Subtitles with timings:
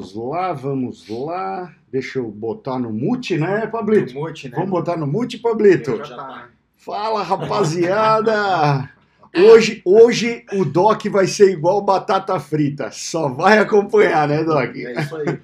[0.00, 1.74] Vamos lá, vamos lá.
[1.92, 4.14] Deixa eu botar no mute, né, Pablito?
[4.14, 4.54] No mute, né?
[4.56, 5.96] Vamos botar no mute, Pablito?
[5.98, 6.48] Já tá.
[6.74, 8.90] Fala, rapaziada!
[9.36, 12.90] Hoje, hoje o Doc vai ser igual batata frita.
[12.90, 14.74] Só vai acompanhar, né, Doc?
[14.74, 15.38] É isso aí.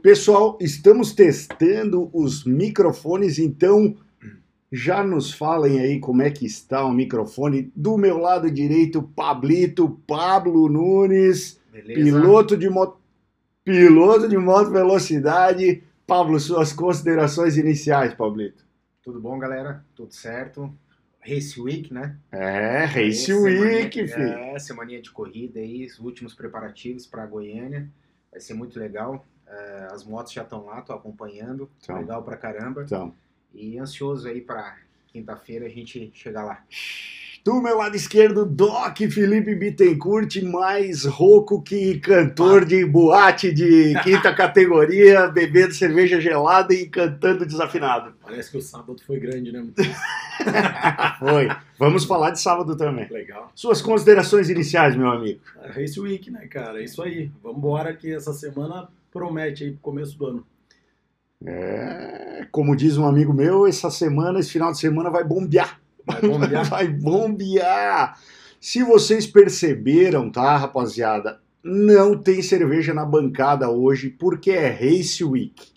[0.00, 3.96] Pessoal, estamos testando os microfones, então
[4.70, 7.72] já nos falem aí como é que está o microfone.
[7.74, 11.94] Do meu lado direito, Pablito, Pablo Nunes, Beleza?
[11.94, 12.98] piloto de moto,
[13.66, 15.82] piloto de moto velocidade.
[16.06, 18.64] Pablo, suas considerações iniciais, Pablito.
[19.02, 19.84] Tudo bom, galera?
[19.94, 20.72] Tudo certo?
[21.20, 22.16] Race Week, né?
[22.30, 24.22] É, Race Semaninha- Week, filho.
[24.22, 27.88] É, semaninha de corrida aí, os últimos preparativos para Goiânia.
[28.30, 29.26] Vai ser muito legal.
[29.48, 31.68] É, as motos já estão lá, tô acompanhando.
[31.88, 32.82] Legal pra caramba.
[32.84, 33.12] Então,
[33.52, 34.76] E ansioso aí pra
[35.08, 36.62] quinta-feira a gente chegar lá.
[37.46, 44.34] Do meu lado esquerdo, Doc Felipe Bittencourt, mais rouco que cantor de boate de quinta
[44.34, 48.14] categoria, bebendo cerveja gelada e cantando desafinado.
[48.20, 49.64] Parece que o sábado foi grande, né?
[51.20, 51.48] Foi.
[51.78, 53.08] Vamos falar de sábado também.
[53.08, 53.52] Legal.
[53.54, 55.40] Suas considerações iniciais, meu amigo.
[55.72, 56.80] Race Week, né, cara?
[56.80, 57.30] É isso aí.
[57.40, 60.46] Vambora que essa semana promete aí pro começo do ano.
[61.46, 65.80] É, como diz um amigo meu, essa semana, esse final de semana vai bombear.
[66.06, 66.64] Vai bombear.
[66.70, 68.20] Vai bombear.
[68.60, 71.40] Se vocês perceberam, tá, rapaziada?
[71.62, 75.72] Não tem cerveja na bancada hoje porque é Race Week.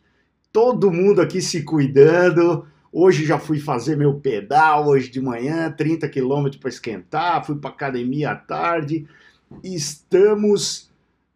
[0.51, 2.65] Todo mundo aqui se cuidando.
[2.91, 7.69] Hoje já fui fazer meu pedal hoje de manhã, 30 quilômetros para esquentar, fui para
[7.69, 9.07] academia à tarde.
[9.63, 10.89] Estamos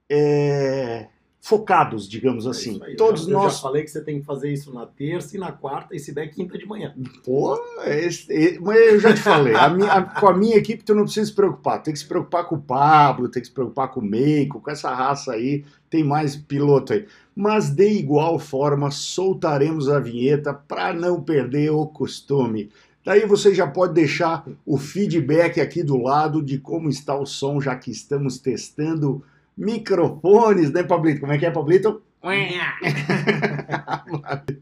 [0.10, 1.08] é,
[1.46, 2.80] focados, digamos É assim.
[2.82, 2.96] aí.
[2.96, 5.40] Todos eu nós Eu já falei que você tem que fazer isso na terça e
[5.40, 6.96] na quarta, e se der quinta de manhã.
[7.26, 10.86] Pô, esse- e- mas eu já te falei, a minha- a- com a minha equipe
[10.86, 11.84] tu não precisa se preocupar.
[11.84, 14.72] Tem que se preocupar com o Pablo, tem que se preocupar com o Meiko, com
[14.72, 17.06] essa raça aí, tem mais piloto aí.
[17.36, 22.70] Mas de igual forma, soltaremos a vinheta para não perder o costume.
[23.06, 27.60] Daí você já pode deixar o feedback aqui do lado de como está o som,
[27.60, 29.22] já que estamos testando
[29.58, 31.22] microfones, né, Pablito?
[31.22, 32.02] Como é que é, Pablito?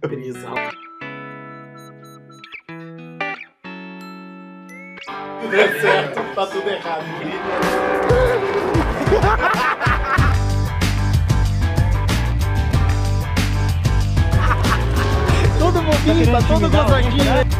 [0.01, 0.53] Prisão.
[5.49, 7.05] Deu certo, tá tudo errado.
[15.59, 17.50] Todo bobinho, tá todo gozadinho.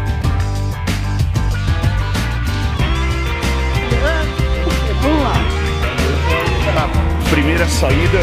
[7.31, 8.19] Primeira saída.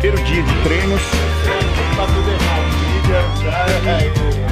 [0.00, 1.02] Primeiro dia de treinos.
[1.96, 4.43] Tá tudo errado.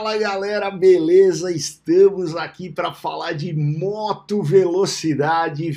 [0.00, 1.52] Fala galera, beleza?
[1.52, 5.70] Estamos aqui para falar de moto velocidade,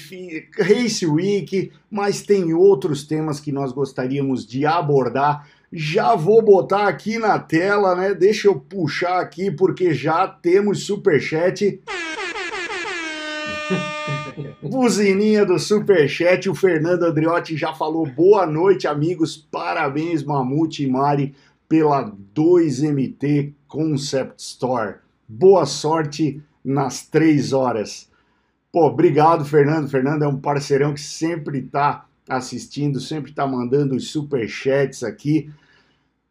[0.57, 5.45] Race Week, mas tem outros temas que nós gostaríamos de abordar.
[5.73, 8.13] Já vou botar aqui na tela, né?
[8.13, 11.81] Deixa eu puxar aqui porque já temos superchat.
[14.63, 19.35] Buzininha do Superchat, o Fernando Andriotti já falou boa noite, amigos.
[19.35, 21.35] Parabéns, Mamute e Mari,
[21.68, 24.96] pela 2MT Concept Store.
[25.28, 28.09] Boa sorte nas três horas.
[28.72, 29.90] Pô, obrigado, Fernando.
[29.90, 35.50] Fernando é um parceirão que sempre tá assistindo, sempre tá mandando os superchats aqui.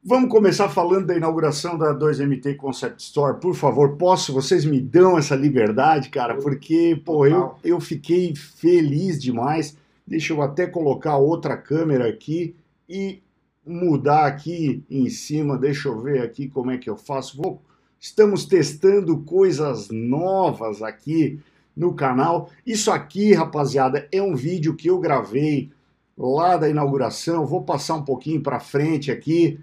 [0.04, 3.97] Vamos começar falando da inauguração da 2MT Concept Store, por favor.
[3.97, 4.32] Posso?
[4.32, 9.76] Vocês me dão essa liberdade, cara, porque, pô, eu, eu fiquei feliz demais.
[10.04, 12.56] Deixa eu até colocar outra câmera aqui
[12.88, 13.22] e
[13.66, 15.56] mudar aqui em cima.
[15.56, 17.36] Deixa eu ver aqui como é que eu faço.
[17.36, 17.60] Vou...
[17.98, 21.38] Estamos testando coisas novas aqui
[21.76, 22.50] no canal.
[22.66, 25.70] Isso aqui, rapaziada, é um vídeo que eu gravei
[26.16, 27.46] lá da inauguração.
[27.46, 29.58] Vou passar um pouquinho para frente aqui.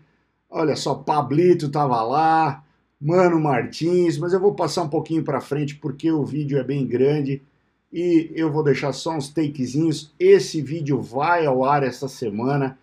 [0.50, 2.64] Olha só, Pablito tava lá,
[3.00, 6.88] Mano Martins, mas eu vou passar um pouquinho para frente porque o vídeo é bem
[6.88, 7.42] grande
[7.94, 10.14] e eu vou deixar só uns takezinhos.
[10.20, 12.78] Esse vídeo vai ao ar essa semana.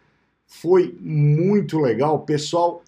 [0.47, 2.83] Foi muito legal, pessoal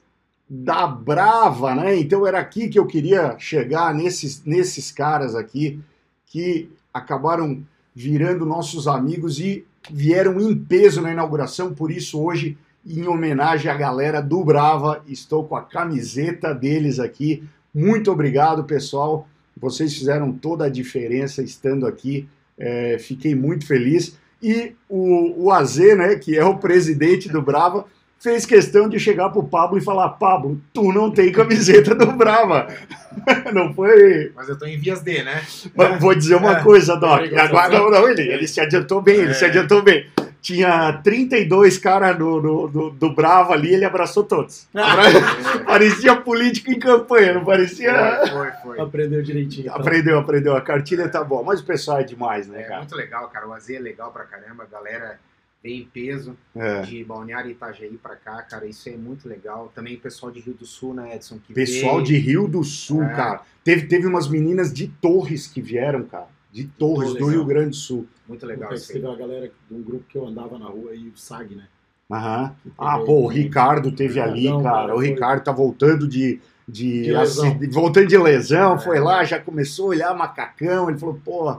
[0.49, 1.97] da Brava, né?
[1.97, 5.81] Então era aqui que eu queria chegar nesses nesses caras aqui
[6.27, 7.63] que acabaram
[7.95, 12.57] virando nossos amigos e vieram em peso na inauguração, por isso hoje
[12.87, 15.03] em homenagem à galera do Brava.
[15.07, 17.43] Estou com a camiseta deles aqui.
[17.75, 19.29] Muito obrigado, pessoal.
[19.57, 22.29] Vocês fizeram toda a diferença estando aqui.
[22.57, 24.17] É, fiquei muito feliz.
[24.43, 27.85] E o, o AZ, né, que é o presidente do Brava,
[28.21, 32.69] fez questão de chegar pro Pablo e falar: Pablo, tu não tem camiseta do Brava.
[33.53, 34.31] Não foi.
[34.37, 35.43] Mas eu tô em vias de, né?
[35.75, 36.63] Mas vou dizer uma É.
[36.63, 37.23] coisa, Doc.
[37.23, 39.35] Ele Agora, não, não, ele, ele se adiantou bem, ele É.
[39.35, 40.07] se adiantou bem.
[40.41, 44.69] Tinha 32 caras do, do, do, do Brava ali, ele abraçou todos.
[45.67, 47.93] parecia político em campanha, não parecia.
[48.21, 48.81] Foi, foi, foi.
[48.81, 49.67] Aprendeu direitinho.
[49.67, 49.77] então.
[49.81, 50.57] Aprendeu, aprendeu.
[50.57, 51.43] A cartilha tá boa.
[51.43, 52.79] Mas o pessoal é demais, né, É cara?
[52.81, 53.49] muito legal, cara.
[53.49, 54.65] O AZ é legal pra caramba.
[54.65, 55.19] A galera
[55.63, 56.83] vem em peso É.
[56.83, 58.65] de Balneário Itajaí pra cá, cara.
[58.67, 59.73] Isso é muito legal.
[59.75, 61.39] Também o pessoal de Rio do Sul, né, Edson?
[61.45, 62.05] Que Pessoal veio.
[62.07, 63.15] de Rio do Sul, É.
[63.15, 63.41] cara.
[63.65, 66.29] Teve, teve umas meninas de Torres que vieram, cara.
[66.53, 67.27] De Torres, do.
[67.27, 68.07] Rio Grande do Sul.
[68.27, 71.09] Muito Legal, isso teve uma galera de um grupo que eu andava na rua aí,
[71.09, 71.65] o SAG, né?
[72.11, 72.55] Aham.
[72.79, 73.27] Ah, pô, o.
[73.27, 74.63] Ricardo teve ali, cara.
[74.63, 76.41] cara, O foi- Ricardo tá voltando de.
[76.71, 78.79] De, De voltando de lesão, É.
[78.79, 80.91] foi lá, já começou a olhar macacão.
[80.91, 81.51] Ele falou, pô,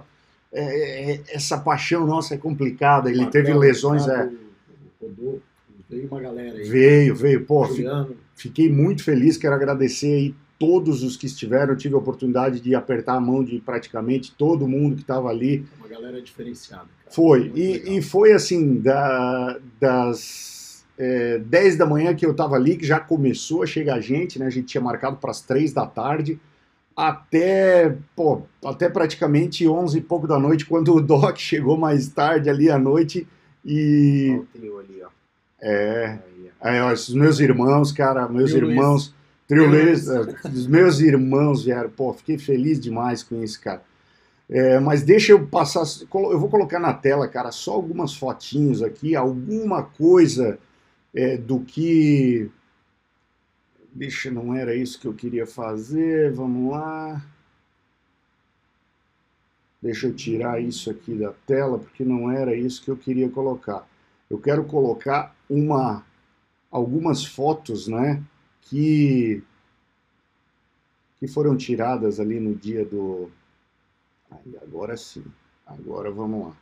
[0.53, 3.09] é- é- essa paixão nossa é complicada.
[3.09, 4.11] Ele Marcão, teve lesões, é.
[4.11, 4.37] Ricardo,
[5.01, 5.41] Rodolfo,
[5.89, 6.63] veio uma galera aí.
[6.69, 7.43] Veio, veio.
[7.43, 11.75] Pô, Juliano, fiquei muito feliz, quero agradecer aí todos os que estiveram.
[11.75, 15.65] Tive a oportunidade de apertar a mão de praticamente todo mundo que estava ali.
[15.79, 16.83] uma galera diferenciada.
[17.03, 17.11] Cara.
[17.15, 22.75] Foi, e, e foi assim, da- das é, 10 da manhã que eu tava ali,
[22.75, 24.47] que já começou a chegar gente, né?
[24.47, 26.37] A gente tinha marcado para as 3 da tarde,
[26.95, 32.49] até, pô, até praticamente 11 e pouco da noite, quando o Doc chegou mais tarde
[32.49, 33.25] ali à noite.
[33.63, 35.07] E Olha o trio ali, ó.
[35.61, 36.67] é, Aí, ó.
[36.67, 39.13] aí, ó, esses meus irmãos, cara, meus irmãos, Luiz,
[39.51, 43.81] é, os meus irmãos vieram, pô, fiquei feliz demais com isso, cara.
[44.47, 49.15] É, mas deixa eu passar, eu vou colocar na tela, cara, só algumas fotinhos aqui,
[49.15, 50.59] alguma coisa
[51.13, 52.49] é, do que.
[53.93, 57.23] Deixa, não era isso que eu queria fazer, vamos lá.
[59.81, 63.87] Deixa eu tirar isso aqui da tela, porque não era isso que eu queria colocar.
[64.29, 66.03] Eu quero colocar uma,
[66.69, 68.21] algumas fotos, né,
[68.61, 69.43] que,
[71.19, 73.29] que foram tiradas ali no dia do.
[74.29, 75.23] Aí, agora sim,
[75.65, 76.57] agora vamos lá.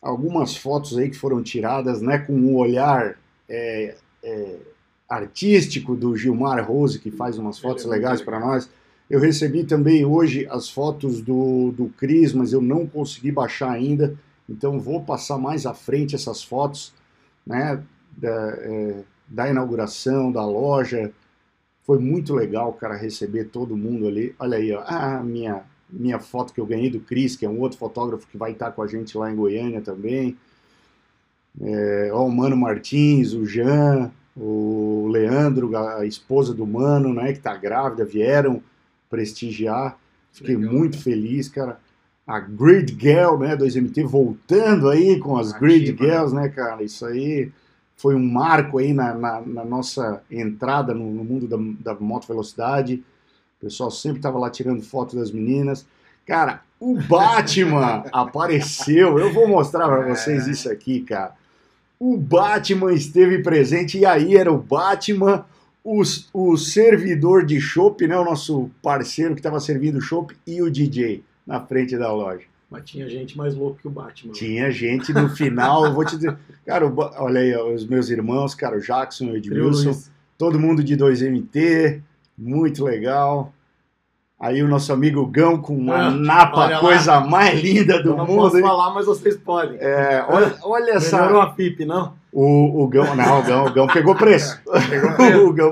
[0.00, 3.18] Algumas fotos aí que foram tiradas, né, com um olhar
[3.48, 4.58] é, é,
[5.08, 8.68] artístico do Gilmar Rose, que faz umas fotos é legais para nós.
[9.08, 14.18] Eu recebi também hoje as fotos do, do Cris, mas eu não consegui baixar ainda,
[14.48, 16.92] então vou passar mais à frente essas fotos
[17.46, 17.82] né,
[18.16, 21.12] da, é, da inauguração da loja.
[21.82, 24.34] Foi muito legal, cara, receber todo mundo ali.
[24.38, 27.60] Olha aí, ó, a minha, minha foto que eu ganhei do Cris, que é um
[27.60, 30.36] outro fotógrafo que vai estar com a gente lá em Goiânia também.
[31.60, 37.38] É, ó, o Mano Martins, o Jean, o Leandro, a esposa do Mano, né, que
[37.40, 38.62] tá grávida, vieram
[39.08, 39.98] prestigiar.
[40.32, 41.80] Fiquei Legal, muito feliz, cara.
[42.26, 45.98] A Grid Girl, né, 2MT, voltando aí com as Ativa, Grid né?
[45.98, 46.82] Girls, né, cara?
[46.82, 47.50] Isso aí
[47.96, 51.56] foi um marco aí na, na, na nossa entrada no, no mundo da,
[51.92, 53.02] da moto velocidade.
[53.58, 55.86] O pessoal sempre tava lá tirando foto das meninas.
[56.26, 59.18] Cara, o Batman apareceu.
[59.18, 60.50] Eu vou mostrar para vocês É.
[60.50, 61.34] isso aqui, cara.
[61.98, 65.46] O Batman esteve presente e aí era o Batman,
[65.82, 66.02] o,
[66.34, 71.24] o servidor de chopp, né, o nosso parceiro que estava servindo chopp e o DJ
[71.46, 72.44] na frente da loja.
[72.70, 74.32] Mas tinha gente mais louco que o Batman.
[74.32, 76.36] Tinha gente no final, eu vou te dizer,
[76.66, 79.96] cara, olha aí, os meus irmãos, cara, o Jackson, o Edmilson,
[80.36, 82.00] todo mundo de 2MT,
[82.36, 83.52] muito legal.
[84.38, 88.26] Aí o nosso amigo Gão com uma Ah, napa, coisa mais linda do Eu não
[88.26, 88.36] mundo.
[88.42, 88.62] posso hein?
[88.62, 89.78] falar, mas vocês podem.
[89.80, 91.16] É, olha, olha essa.
[91.16, 92.12] Melhorou a FIP, não?
[92.30, 94.60] O, o Gão, não, o Gão, o Gão pegou preço.
[95.46, 95.70] o Gão,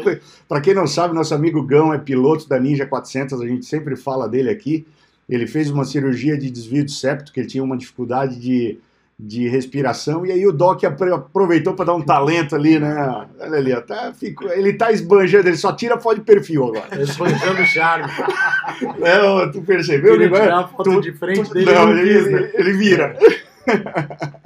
[0.49, 3.97] pra quem não sabe, nosso amigo Gão é piloto da Ninja 400, a gente sempre
[3.97, 4.87] fala dele aqui.
[5.29, 8.79] Ele fez uma cirurgia de desvio de septo, que ele tinha uma dificuldade de,
[9.19, 12.95] de respiração, e aí o Doc aproveitou para dar um talento ali, né?
[13.41, 17.01] Olha ali, ó, tá, ficou, ele tá esbanjando, ele só tira foto de perfil agora.
[17.03, 18.09] Esbanjando o charme.
[19.01, 20.13] Não, tu percebeu?
[20.13, 20.41] Queria Né?
[20.41, 22.39] tirar a foto Tu- de frente tu- dele não, ele, né?
[22.39, 23.19] ele- ele vira.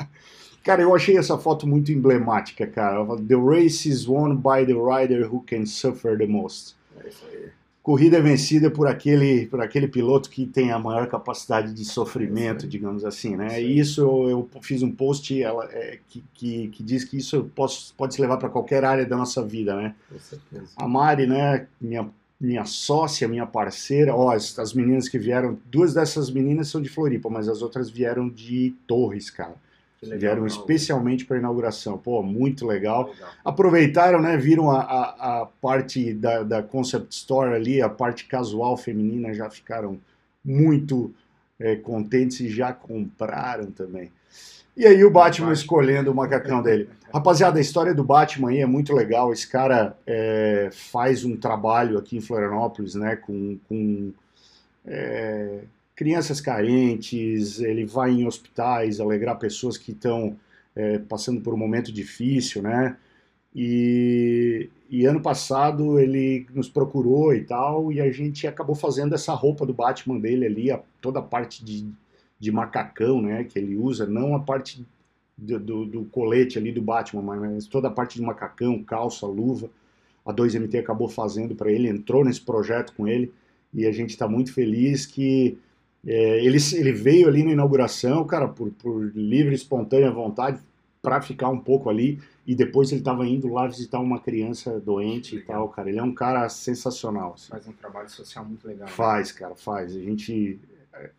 [0.65, 2.99] Cara, eu achei essa foto muito emblemática, cara.
[3.27, 6.77] The race is won by the rider who can suffer the most.
[7.03, 7.49] É isso aí.
[7.89, 12.67] Corrida é vencida por aquele, por aquele piloto que tem a maior capacidade de sofrimento,
[12.67, 12.71] aí.
[12.71, 13.55] digamos assim, né?
[13.55, 13.65] Aí.
[13.65, 17.51] E isso eu, eu fiz um post ela, é, que, que, que diz que isso
[17.55, 19.95] posso, pode se levar para qualquer área da nossa vida, né?
[20.07, 20.67] Com certeza.
[20.77, 25.95] A Mari, né, minha, minha sócia, minha parceira, ó, as, as meninas que vieram, duas
[25.95, 29.55] dessas meninas são de Floripa, mas as outras vieram de Torres, cara.
[30.03, 31.99] Legal, vieram especialmente para inauguração.
[31.99, 33.09] Pô, muito legal.
[33.09, 33.31] Legal.
[33.45, 38.77] Aproveitaram, né, viram a, a, a parte da, da Concept Store ali, a parte casual
[38.77, 39.99] feminina, já ficaram
[40.45, 41.13] muito
[41.59, 44.13] é, contentes e já compraram também.
[44.77, 46.89] E aí o Batman escolhendo o macacão dele.
[47.13, 49.33] Rapaziada, a história do Batman aí é muito legal.
[49.33, 54.13] Esse cara é, faz um trabalho aqui em Florianópolis, né, com, com
[54.87, 55.63] é,
[55.99, 60.37] crianças carentes, ele vai em hospitais alegrar pessoas que estão
[60.77, 62.97] é, passando por um momento difícil, né?
[63.53, 69.33] E, e, ano passado ele nos procurou e tal, e a gente acabou fazendo essa
[69.35, 71.85] roupa do Batman dele ali, a, toda a parte de,
[72.39, 74.87] de macacão, né, que ele usa, não a parte
[75.37, 79.69] do, do, do, colete ali do Batman, mas toda a parte de macacão, calça, luva.
[80.25, 83.33] A 2MT acabou fazendo para ele, entrou nesse projeto com ele,
[83.75, 85.59] e a gente está muito feliz que
[86.11, 90.59] é, ele, ele veio ali na inauguração, cara, por, por livre, espontânea vontade,
[91.03, 95.37] para ficar um pouco ali e depois ele estava indo lá visitar uma criança doente
[95.37, 95.91] e tal, cara.
[95.91, 97.35] Ele é um cara sensacional.
[97.35, 97.51] Assim.
[97.51, 98.87] Faz um trabalho social muito legal.
[98.87, 98.93] Né?
[98.93, 99.95] Faz, cara, faz.
[99.95, 100.59] A gente,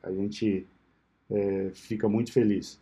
[0.01, 0.65] a gente
[1.29, 2.79] é, fica muito feliz.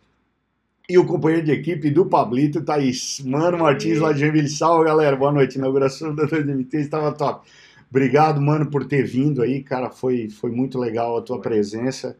[0.88, 2.90] E o companheiro de equipe do Pablito tá aí,
[3.26, 4.48] Mano Martins lá de Joinville.
[4.48, 5.14] Salve, galera.
[5.14, 5.58] Boa noite.
[5.58, 7.46] Inauguração da 2MT estava top.
[7.90, 9.90] Obrigado, mano, por ter vindo aí, cara.
[9.90, 12.16] Foi, foi muito legal a tua presença.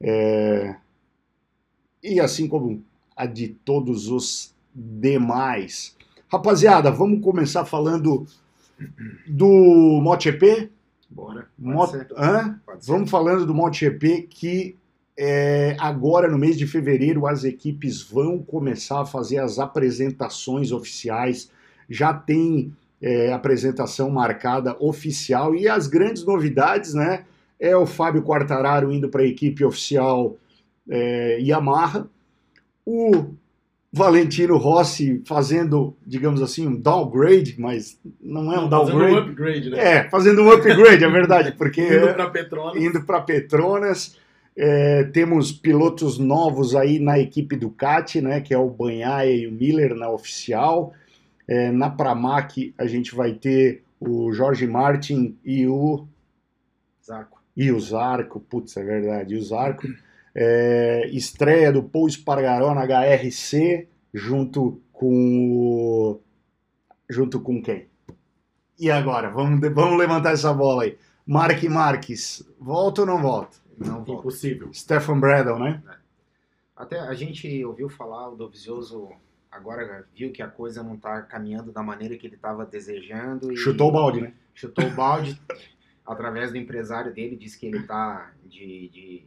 [0.00, 0.76] É...
[2.02, 2.82] E assim como
[3.16, 5.96] a de todos os demais.
[6.28, 8.26] Rapaziada, vamos começar falando
[9.26, 10.70] do MotoGP?
[11.08, 11.48] Bora.
[12.82, 14.76] Vamos falando do MotoGP que
[15.16, 21.50] é, agora no mês de fevereiro as equipes vão começar a fazer as apresentações oficiais.
[21.88, 27.24] Já tem é, apresentação marcada oficial e as grandes novidades, né?
[27.58, 30.36] É o Fábio Quartararo indo para a equipe oficial
[30.88, 32.08] é, Yamaha
[32.84, 33.34] o
[33.92, 39.00] Valentino Rossi fazendo, digamos assim, um downgrade, mas não é um downgrade.
[39.00, 39.78] Fazendo um upgrade, né?
[39.78, 42.82] É, fazendo um upgrade, é verdade, porque indo para Petronas.
[42.82, 44.24] Indo para Petronas.
[44.56, 49.52] É, temos pilotos novos aí na equipe Ducati, né, que é o Banhaia e o
[49.52, 50.92] Miller na oficial.
[51.46, 56.06] É, na Pramac a gente vai ter o Jorge Martin e o
[57.04, 57.42] Zarco.
[57.56, 59.86] E o Zarco, putz, é verdade, e o Zarco.
[60.34, 66.20] É, estreia do Paul Espargaró na HRC, junto com o...
[67.08, 67.86] Junto com quem?
[68.78, 69.30] E agora?
[69.30, 70.98] Vamos, vamos levantar essa bola aí.
[71.26, 73.56] Mark Marques, volta ou não volta?
[73.78, 74.12] Não volta.
[74.12, 74.72] Impossível.
[74.72, 75.82] Stefan Bradle, né?
[75.88, 75.94] É.
[76.76, 79.10] Até a gente ouviu falar, o Dovizioso
[79.54, 83.52] agora viu que a coisa não está caminhando da maneira que ele estava desejando.
[83.52, 84.34] E chutou o balde, né?
[84.54, 85.40] Chutou o balde.
[86.04, 89.26] através do empresário dele, disse que ele está de, de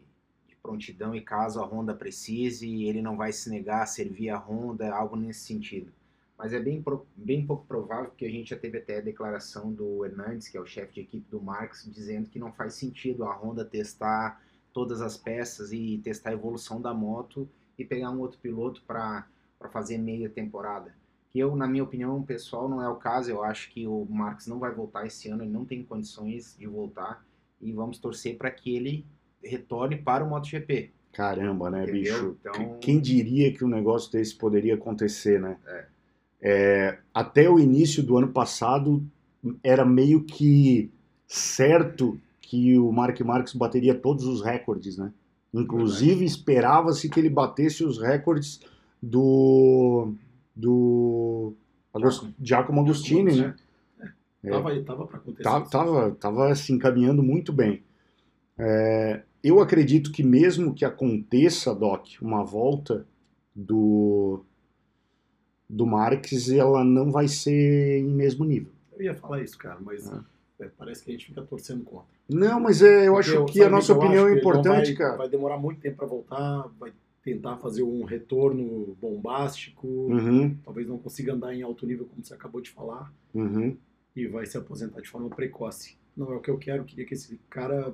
[0.61, 4.93] prontidão e caso a Honda precise, ele não vai se negar a servir a Honda,
[4.93, 5.91] algo nesse sentido.
[6.37, 6.83] Mas é bem,
[7.15, 10.61] bem pouco provável, porque a gente já teve até a declaração do Hernandes, que é
[10.61, 14.39] o chefe de equipe do Marx, dizendo que não faz sentido a Honda testar
[14.71, 19.25] todas as peças e testar a evolução da moto e pegar um outro piloto para
[19.69, 20.93] fazer meia temporada.
[21.29, 23.29] Que eu, na minha opinião, pessoal, não é o caso.
[23.29, 26.67] Eu acho que o Marx não vai voltar esse ano, ele não tem condições de
[26.67, 27.25] voltar
[27.61, 29.05] e vamos torcer para que ele
[29.43, 30.91] retorne para o MotoGP.
[31.11, 32.01] Caramba, né, Entendeu?
[32.01, 32.37] bicho?
[32.39, 32.77] Então...
[32.79, 35.57] Quem diria que um negócio desse poderia acontecer, né?
[35.65, 35.85] É.
[36.39, 39.03] É, até o início do ano passado
[39.63, 40.91] era meio que
[41.25, 45.11] certo que o Mark Marques bateria todos os recordes, né?
[45.53, 48.61] Inclusive esperava-se que ele batesse os recordes
[49.01, 50.13] do
[50.55, 51.53] do
[51.95, 53.55] Giacomo, Giacomo Agostini, né?
[54.43, 54.49] É.
[54.49, 55.43] Tava, tava para acontecer.
[55.43, 57.83] Tava, tava, tava se encaminhando muito bem.
[58.57, 63.05] É, eu acredito que mesmo que aconteça, Doc, uma volta
[63.55, 64.43] do,
[65.69, 68.71] do Marques, ela não vai ser em mesmo nível.
[68.97, 70.19] Eu ia falar isso, cara, mas é.
[70.59, 72.07] É, parece que a gente fica torcendo contra.
[72.27, 75.17] Não, mas é, eu Porque acho eu, que a nossa opinião é importante, vai, cara.
[75.17, 76.91] Vai demorar muito tempo para voltar, vai
[77.27, 80.55] tentar fazer um retorno bombástico, uhum.
[80.63, 83.75] talvez não consiga andar em alto nível, como você acabou de falar, uhum.
[84.15, 85.97] e vai se aposentar de forma precoce.
[86.15, 87.93] Não é o que eu quero, queria que esse cara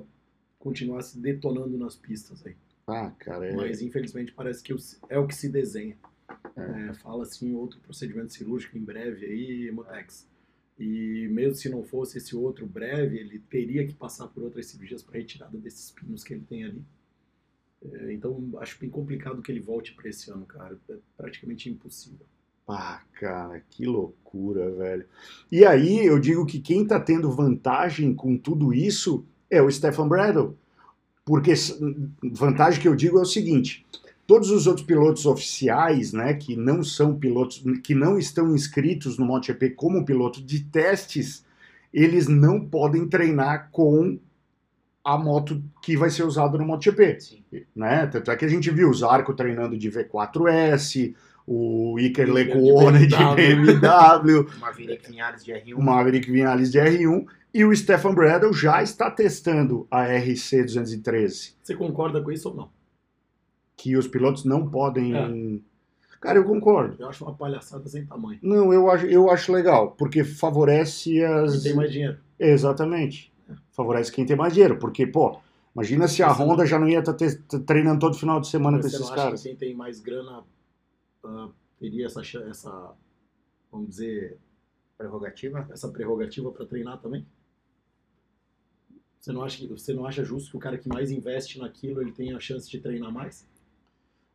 [0.56, 2.54] continuasse detonando nas pistas aí.
[2.86, 3.48] Ah, cara.
[3.48, 3.56] É...
[3.56, 4.72] Mas infelizmente parece que
[5.08, 5.96] é o que se desenha.
[6.56, 6.90] É.
[6.90, 10.28] É, fala assim outro procedimento cirúrgico em breve aí, Hemotex.
[10.78, 15.02] E mesmo se não fosse esse outro breve, ele teria que passar por outras cirurgias
[15.02, 16.84] para retirada desses pinos que ele tem ali.
[17.92, 20.78] É, então acho bem complicado que ele volte para esse ano, cara.
[20.88, 22.26] É praticamente impossível.
[22.66, 25.04] Ah, cara, que loucura, velho.
[25.52, 30.08] E aí eu digo que quem tá tendo vantagem com tudo isso é o Stefan
[30.08, 30.56] Bradle.
[31.24, 31.52] Porque
[32.32, 33.84] vantagem que eu digo é o seguinte:
[34.26, 39.26] todos os outros pilotos oficiais, né, que não são pilotos, que não estão inscritos no
[39.26, 41.44] MotoGP como piloto de testes,
[41.92, 44.18] eles não podem treinar com
[45.04, 47.20] a moto que vai ser usada no MotoGP.
[47.20, 47.44] Sim.
[47.76, 48.06] Né?
[48.06, 51.14] Tanto é que a gente viu o Zarco treinando de V4S,
[51.46, 54.40] o Iker Iker de BMW.
[54.56, 55.74] Uma Maverick Vinhares de R1.
[55.76, 61.54] o Maverick Vinales de R1 e o Stefan Bradl já está testando a RC 213,
[61.62, 62.70] Você concorda com isso ou não?
[63.76, 65.14] que os pilotos não podem.
[65.14, 65.60] É.
[66.20, 66.96] Cara, eu concordo.
[66.98, 68.38] Eu acho uma palhaçada sem tamanho.
[68.40, 71.52] Não, eu acho, eu acho legal, porque favorece as.
[71.54, 72.16] Quem tem mais dinheiro.
[72.38, 73.33] Exatamente.
[73.72, 75.38] Favorece quem tem mais dinheiro, porque, pô,
[75.74, 77.14] imagina se a Honda já não ia estar
[77.66, 79.42] treinando todo final de semana com esses caras.
[79.42, 80.44] que quem tem mais grana
[81.24, 81.48] ah,
[81.78, 82.94] teria essa, essa,
[83.70, 84.38] vamos dizer,
[84.96, 85.66] Prerrogativa.
[85.70, 87.26] essa prerrogativa para treinar também?
[89.20, 92.00] Você não, acha que, você não acha justo que o cara que mais investe naquilo
[92.00, 93.48] ele tenha a chance de treinar mais?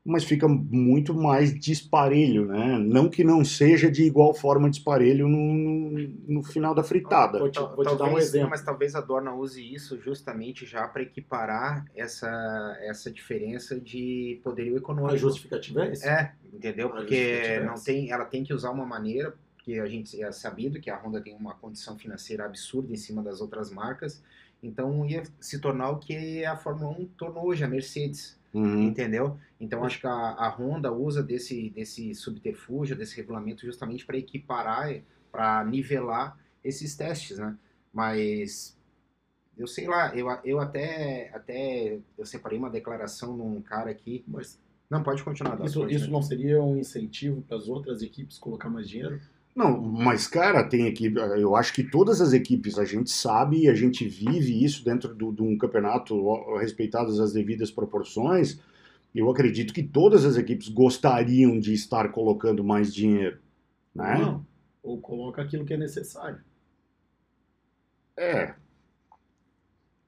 [0.09, 2.79] Mas fica muito mais disparelho, né?
[2.79, 7.37] Não que não seja de igual forma disparelho no, no, final da fritada.
[7.37, 8.49] Vou te, vou te dar um exemplo.
[8.49, 14.77] Mas talvez a Dorna use isso justamente já para equiparar essa, essa diferença de poderio
[14.77, 15.13] econômico.
[15.13, 16.09] A justificativa é essa?
[16.09, 16.89] É, entendeu?
[16.89, 20.79] Porque é não tem, ela tem que usar uma maneira, que a gente é sabido
[20.79, 24.23] que a Honda tem uma condição financeira absurda em cima das outras marcas,
[24.63, 28.83] então ia se tornar o que a Fórmula 1 tornou hoje, a Mercedes, Uhum.
[28.83, 29.37] entendeu?
[29.59, 35.01] Então acho que a, a Honda usa desse, desse subterfúgio, desse regulamento justamente para equiparar,
[35.31, 37.55] para nivelar esses testes, né?
[37.93, 38.77] Mas
[39.57, 44.23] eu sei lá, eu, eu até, até eu separei uma declaração num cara aqui.
[44.27, 45.63] Mas Não, pode continuar.
[45.65, 49.19] Isso, isso não seria um incentivo para as outras equipes colocar mais dinheiro?
[49.59, 51.19] Não, mas cara, tem equipe.
[51.19, 55.13] Eu acho que todas as equipes, a gente sabe e a gente vive isso dentro
[55.13, 56.15] do- de um campeonato
[56.55, 58.57] respeitadas as devidas proporções.
[59.13, 63.39] Eu acredito que todas as equipes gostariam de estar colocando mais dinheiro,
[63.93, 64.17] né?
[64.19, 64.45] Não.
[64.81, 66.41] Ou coloca aquilo que é necessário.
[68.17, 68.55] É.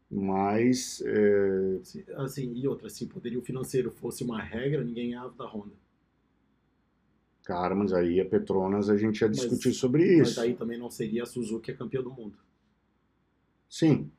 [0.09, 1.79] Mas é,
[2.17, 5.73] Assim, e outra, se o poderio financeiro fosse uma regra, ninguém ganhava da Honda.
[7.51, 10.39] Cara, mas aí a Petronas a gente já Mas- discutiu sobre Mas isso.
[10.39, 12.33] aí também não seria a Suzuki a campeã do mundo.
[13.69, 14.09] Sim.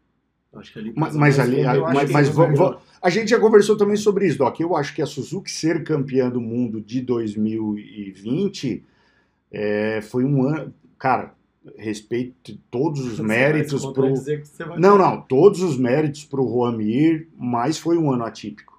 [0.53, 3.75] Acho que ali Mas- mas ali- acho mas- mas vamos- vamos- A gente já conversou
[3.75, 4.61] também sobre isso, Doc.
[4.61, 8.85] Eu acho que a Suzuki ser campeã do mundo de 2020
[9.51, 10.75] é, foi um ano.
[10.99, 11.35] Cara,
[11.77, 13.95] respeito todos os Você méritos pro.
[13.95, 18.13] contradizer que você vai Não, não, todos os méritos pro Juan Mir, mas foi um
[18.13, 18.72] ano atípico.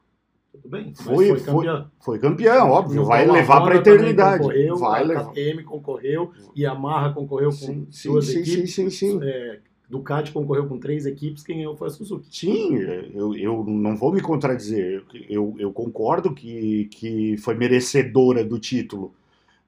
[0.63, 0.93] Tudo bem.
[0.95, 1.91] Foi- foi, foi- campeã.
[1.99, 4.41] Foi campeão, óbvio, vai a levar pra também eternidade.
[4.43, 5.25] Concorreu, Vai a levar.
[5.31, 8.73] KTM concorreu, Yamaha concorreu com Sim, sim, duas sim, sim, equipes.
[8.73, 9.19] sim, sim.
[9.21, 12.25] é, Ducati concorreu com três equipes, quem ganhou foi a Suzuki.
[12.31, 12.77] Sim,
[13.13, 15.03] eu, eu não vou me contradizer.
[15.29, 19.13] Eu, eu concordo que, que foi merecedora do título.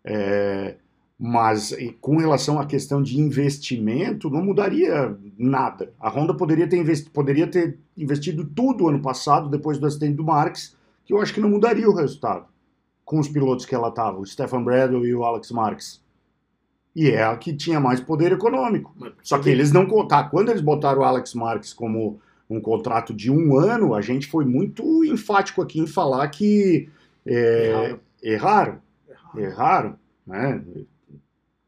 [0.04, 0.76] É,
[1.20, 5.92] mas e com relação à questão de investimento, não mudaria nada.
[6.00, 10.24] A Honda poderia ter, investi poderia ter investido tudo ano passado, depois do acidente do
[10.24, 12.48] Marques, que eu acho que não mudaria o resultado
[13.06, 16.04] com os pilotos que ela estava, o Stefan Bradl e o Alex Marques.
[16.96, 18.94] E é a que tinha mais poder econômico.
[18.98, 20.30] Mas Só que eles não contaram.
[20.30, 24.46] Quando eles botaram o Alex Marques como um contrato de um ano, a gente foi
[24.46, 26.90] muito enfático aqui em falar que
[27.26, 28.00] é, Erraram.
[28.24, 28.82] erraram,
[29.36, 29.46] Erraram.
[29.46, 30.64] erraram, né?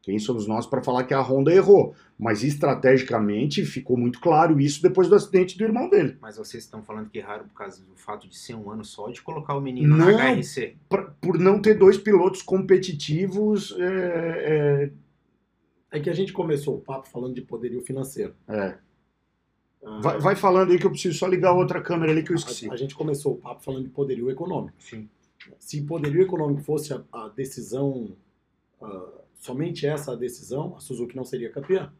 [0.08, 1.94] Quem somos nós para falar que a Honda errou?
[2.18, 6.16] Mas estrategicamente ficou muito claro isso depois do acidente do irmão dele.
[6.18, 9.10] Mas vocês estão falando que erraram por causa do fato de ser um ano só
[9.10, 10.06] de colocar o menino Não.
[10.06, 10.76] na HRC.
[10.88, 14.90] Pra- por não ter dois pilotos competitivos, é,
[15.90, 18.34] É que a gente começou o papo falando de poderio financeiro.
[18.48, 18.78] é, é.
[19.84, 22.32] Ah, Vai, vai falando aí que eu preciso só ligar a outra câmera ali que
[22.32, 22.68] eu esqueci.
[22.70, 24.74] a, a gente começou o papo falando de poderio econômico.
[24.80, 25.06] Sim.
[25.58, 28.16] Se poderio econômico fosse a, a decisão,
[28.82, 31.92] ah, somente essa decisão, a Suzuki não seria campeã,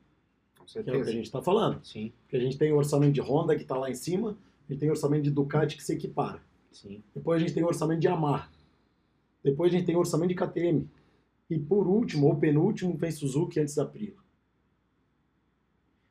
[0.58, 1.84] Com que é o que a gente está falando.
[1.84, 4.36] Sim, Porque a gente tem o orçamento de Honda que está lá em cima,
[4.68, 6.42] a gente tem o orçamento de Ducati que se equipara.
[6.72, 7.02] sim.
[7.14, 8.50] Depois a gente tem o orçamento de Yamaha.
[9.42, 10.88] Depois a gente tem o orçamento de KTM.
[11.48, 14.16] E por último, ou penúltimo, vem Suzuki antes da Prio.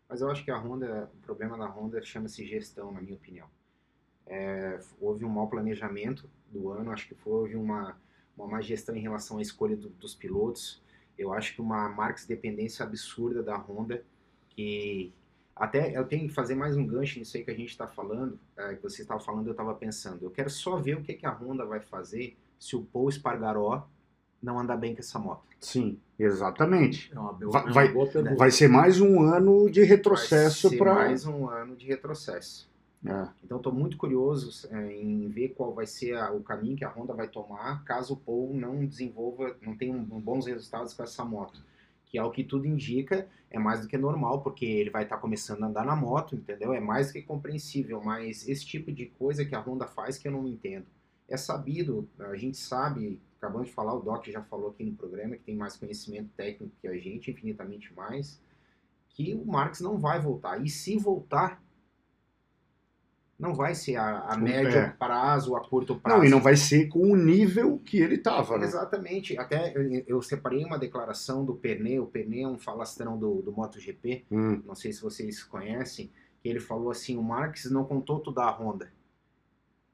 [0.10, 3.48] Mas eu acho que a Honda, o problema da Honda chama-se gestão, na minha opinião.
[4.26, 7.98] É, houve um mau planejamento do ano, acho que foi, houve uma,
[8.38, 10.82] uma má gestão em relação à escolha do- dos pilotos.
[11.18, 14.04] Eu acho que uma marca dependência absurda da Honda,
[14.50, 15.12] que
[15.56, 18.40] até eu tenho que fazer mais um gancho nisso aí que a gente está falando,
[18.56, 20.24] é, que você estava falando, eu estava pensando.
[20.24, 23.88] Eu quero só ver o que, que a Honda vai fazer se o Paul Espargaró
[24.42, 25.44] não andar bem com essa moto.
[25.60, 27.12] Sim, exatamente.
[27.14, 27.94] É uma, Vai- vai-.
[28.36, 30.94] Vai ser mais um ano de retrocesso para.
[30.94, 32.70] mais um ano de retrocesso.
[33.06, 33.30] É.
[33.44, 36.90] Então estou muito curioso é, em ver qual vai ser a- o caminho que a
[36.90, 41.04] Honda vai tomar caso o Paul não desenvolva, não tenha um, um bons resultados com
[41.04, 41.64] essa moto.
[42.06, 45.64] Que ao que tudo indica, é mais do que normal, porque ele vai estar começando
[45.64, 46.74] a andar na moto, entendeu?
[46.74, 50.28] É mais do que compreensível, mas esse tipo de coisa que a Honda faz que
[50.28, 50.86] eu não entendo.
[51.28, 55.36] É sabido, a gente sabe, acabamos de falar, o Doc já falou aqui no programa,
[55.36, 58.42] que tem mais conhecimento técnico que a gente, infinitamente mais,
[59.10, 60.64] que o Marx não vai voltar.
[60.64, 61.62] E se voltar,
[63.40, 64.90] não vai ser a, a médio É.
[64.90, 66.18] prazo, a curto prazo.
[66.18, 68.66] Não, e não vai ser com o nível que ele tava, né?
[68.66, 69.38] Exatamente.
[69.38, 72.00] Até eu, eu separei uma declaração do Pernê.
[72.00, 74.26] O Pernê é um falastrão do, do MotoGP.
[74.32, 76.12] Hum, Não sei se vocês conhecem.
[76.42, 78.92] Que ele falou assim: o Marques não contou tudo da Honda.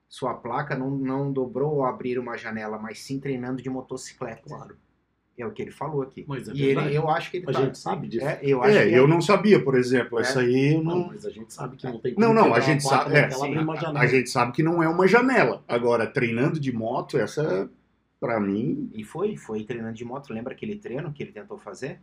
[0.07, 4.43] Sua placa não, não dobrou ao abrir uma janela, mas sim treinando de motocicleta.
[4.47, 4.77] Claro.
[5.35, 6.23] É o que ele falou aqui.
[6.27, 7.61] Mas é e ele, eu acho que ele A tá.
[7.61, 8.23] gente sabe disso.
[8.25, 10.19] É, eu acho É, que eu não sabia, por exemplo.
[10.19, 10.21] É.
[10.21, 11.07] Essa aí eu Não, não.
[11.07, 13.75] mas a gente sabe que não tem Não, não, a gente sabe- é, sim, A
[13.75, 14.07] janela.
[14.07, 15.63] gente sabe que não é uma janela.
[15.67, 17.67] Agora, treinando de moto, essa,
[18.19, 18.91] pra mim.
[18.93, 20.31] E foi, foi treinando de moto.
[20.31, 21.99] Lembra aquele treino que ele tentou fazer?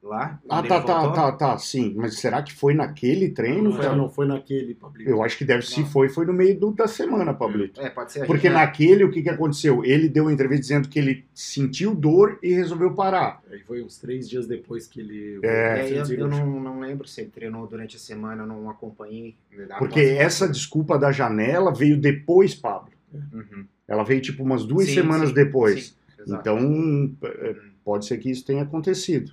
[0.00, 0.40] Lá?
[0.48, 1.92] Ah, tá, tá, tá, tá, sim.
[1.96, 3.64] Mas será que foi naquele treino?
[3.64, 5.10] Não, foi, não foi naquele, Pablito.
[5.10, 5.86] Eu acho que deve, se Não.
[5.88, 7.80] foi, foi no meio do- da semana, Pablito.
[7.80, 8.24] É, pode ser.
[8.24, 9.84] Porque gente- naquele, o que, que aconteceu?
[9.84, 13.42] Ele deu uma entrevista dizendo que ele sentiu dor e resolveu parar.
[13.50, 15.40] Aí foi uns três dias depois que ele...
[15.42, 15.80] É.
[15.88, 19.34] É, eu, eu não, não lembro se ele treinou durante a semana, eu não acompanhei.
[19.80, 22.92] Porque essa desculpa da janela veio depois, Pablo.
[23.12, 23.66] Uhum.
[23.88, 25.86] Ela veio tipo umas duas Sim, semanas sim, depois.
[25.88, 26.40] sim, exato.
[26.40, 29.32] Então, é, pode ser que isso tenha acontecido.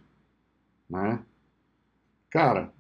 [0.89, 1.23] Né?
[2.29, 2.73] Cara,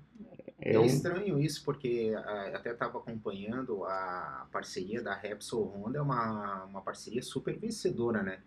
[0.59, 0.85] É, é um...
[0.85, 2.13] estranho isso, porque
[2.53, 8.39] até estava acompanhando a parceria da Repsol Honda, é uma, uma parceria super vencedora, né?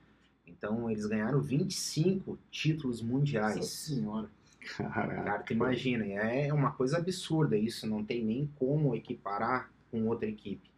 [0.46, 3.66] Então eles ganharam 25 títulos Nossa mundiais.
[3.66, 4.28] senhora.
[4.76, 5.22] Caraca.
[5.24, 10.28] Cara, tu imagina, é uma coisa absurda isso, não tem nem como equiparar com outra
[10.28, 10.70] equipe.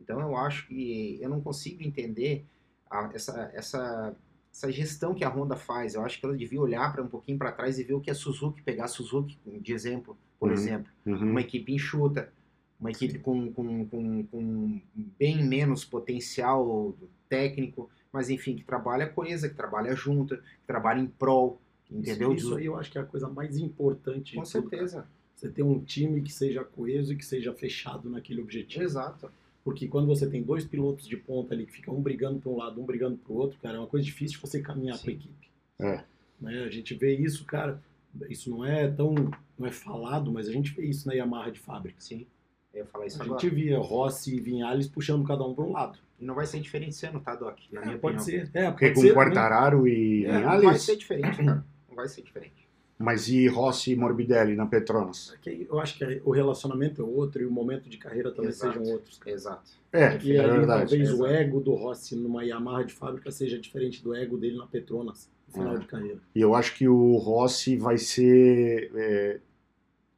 [0.00, 2.44] Então eu acho que eu não consigo entender
[2.90, 4.14] a- essa, essa,
[4.52, 5.94] essa gestão que a Honda faz.
[5.94, 8.10] Eu acho que ela devia olhar para um pouquinho para trás e ver o que
[8.10, 10.54] a Suzuki, pegar a Suzuki de exemplo, por Uhum.
[10.54, 11.30] exemplo, Uhum.
[11.30, 12.32] uma equipe enxuta,
[12.80, 14.80] uma equipe com, com, com, com
[15.18, 16.94] bem menos potencial
[17.28, 21.60] técnico, mas enfim, que trabalha coesa, que trabalha junta, que trabalha em prol,
[21.90, 22.32] entendeu?
[22.34, 25.06] Isso, isso aí eu acho que é a coisa mais importante Com de tudo, certeza.
[25.36, 28.82] Você ter um time que seja coeso e que seja fechado naquele objetivo.
[28.84, 29.30] Exato.
[29.64, 32.56] Porque quando você tem dois pilotos de ponta ali que ficam um brigando para um
[32.56, 35.08] lado, um brigando para o outro, cara, é uma coisa difícil de você caminhar com
[35.08, 35.50] a equipe.
[35.78, 36.04] É.
[36.40, 36.64] Né?
[36.64, 37.82] A gente vê isso, cara.
[38.28, 39.14] Isso não é tão.
[39.58, 42.00] não é falado, mas a gente vê isso na Yamaha de fábrica.
[42.00, 42.26] Sim.
[42.72, 43.40] Eu falar isso A agora.
[43.40, 45.98] gente via Rossi e Vinhales puxando cada um para um lado.
[46.18, 47.58] E não vai ser diferente esse ano, tá, Doc?
[47.72, 48.46] Na minha É, pode opinião.
[48.46, 48.50] ser.
[48.56, 49.14] É, Porque pode com ser.
[49.14, 51.64] Quartararo e É, Não vai Vinhales, ser diferente, cara.
[51.88, 52.68] Não vai ser diferente.
[53.00, 55.34] Mas e Rossi e Morbidelli na Petronas?
[55.40, 58.78] Que Eu acho que o relacionamento é outro e o momento de carreira também Exato.
[58.78, 59.18] sejam outros.
[59.18, 59.34] cara.
[59.34, 59.70] Exato.
[59.92, 60.88] É, E é aí, verdade.
[60.90, 61.26] talvez o exato.
[61.26, 65.54] ego do Rossi numa Yamaha de fábrica seja diferente do ego dele na Petronas, no
[65.54, 65.78] final É.
[65.78, 66.18] de carreira.
[66.34, 69.40] E eu acho que o Rossi vai ser é,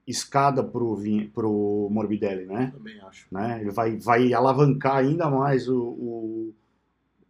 [0.07, 2.73] escada pro, Vin- pro Morbidelli, né?
[2.77, 3.27] Também acho.
[3.31, 3.59] né?
[3.61, 6.55] Ele vai, vai alavancar ainda mais o, o-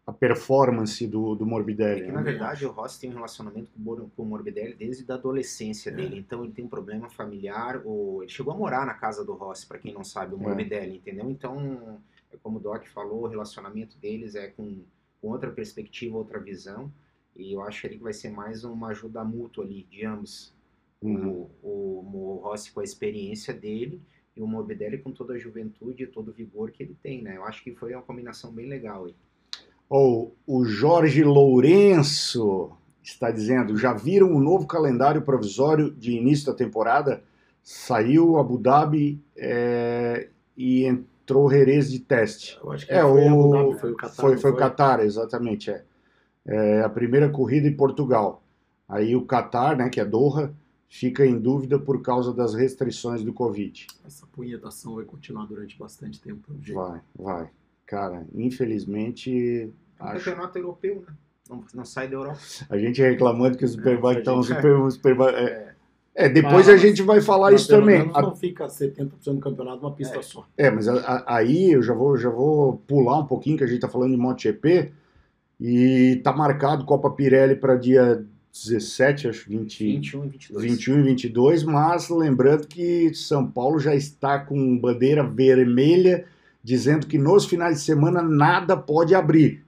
[0.07, 2.01] a performance do, do É Morbidelli.
[2.03, 2.13] que, né?
[2.15, 5.95] na verdade, o Rossi tem um relacionamento com com o Morbidelli desde a adolescência É.
[5.95, 6.19] dele.
[6.19, 7.81] Então, ele tem um problema familiar.
[7.85, 8.23] O...
[8.23, 10.41] Ele chegou a morar na casa do Rossi, para quem não sabe, o É.
[10.41, 11.31] Morbidelli, entendeu?
[11.31, 12.01] Então,
[12.33, 14.83] é como o Doc falou, o relacionamento deles é com,
[15.21, 16.93] com outra perspectiva, outra visão.
[17.37, 20.53] E eu acho ali que vai ser mais uma ajuda mútua ali, de ambos.
[21.01, 21.49] Uhum.
[21.63, 24.01] O, o, o Rossi com a experiência dele
[24.37, 27.37] e o Morbidelli com toda a juventude e todo o vigor que ele tem, né?
[27.37, 29.15] Eu acho que foi uma combinação bem legal aí.
[29.95, 32.71] Ou o Jorge Lourenço
[33.03, 37.23] está dizendo: já viram o novo calendário provisório de início da temporada?
[37.63, 42.59] Saiu Abu Dhabi é, e entrou Jerez de teste.
[42.63, 44.15] Eu acho que É, foi, o- Dhabi, foi o Qatar.
[44.17, 45.71] Foi, foi o Qatar, exatamente.
[45.71, 45.85] É.
[46.47, 48.43] É a primeira corrida em Portugal.
[48.89, 50.53] Aí o Qatar, né, que é Doha,
[50.89, 53.87] fica em dúvida por causa das restrições do Covid.
[54.07, 56.51] Essa punhetação vai continuar durante bastante tempo.
[56.75, 57.51] Vai, vai.
[57.87, 59.71] Cara, infelizmente,
[60.05, 60.25] um acho.
[60.25, 61.15] campeonato europeu, né?
[61.51, 62.39] Não, não sai da Europa.
[62.71, 64.91] A gente reclamando que o Superbike a tá um gente- super.
[64.91, 65.73] Superbike, é,
[66.15, 67.99] é, depois Mas- a gente vai falar Mas isso pelo também.
[67.99, 70.23] menos A- não fica 70% do campeonato numa pista É.
[70.23, 70.47] só.
[70.57, 73.67] É, mas a- a- aí eu já vou, já vou pular um pouquinho, que a
[73.67, 74.93] gente tá falando de MotoGP,
[75.61, 80.63] e tá marcado Copa Pirelli para dia 17, acho, 20, 21 e 22.
[80.63, 86.25] 21 e 22, mas lembrando que São Paulo já está com bandeira vermelha,
[86.63, 89.65] dizendo que nos finais de semana nada pode abrir.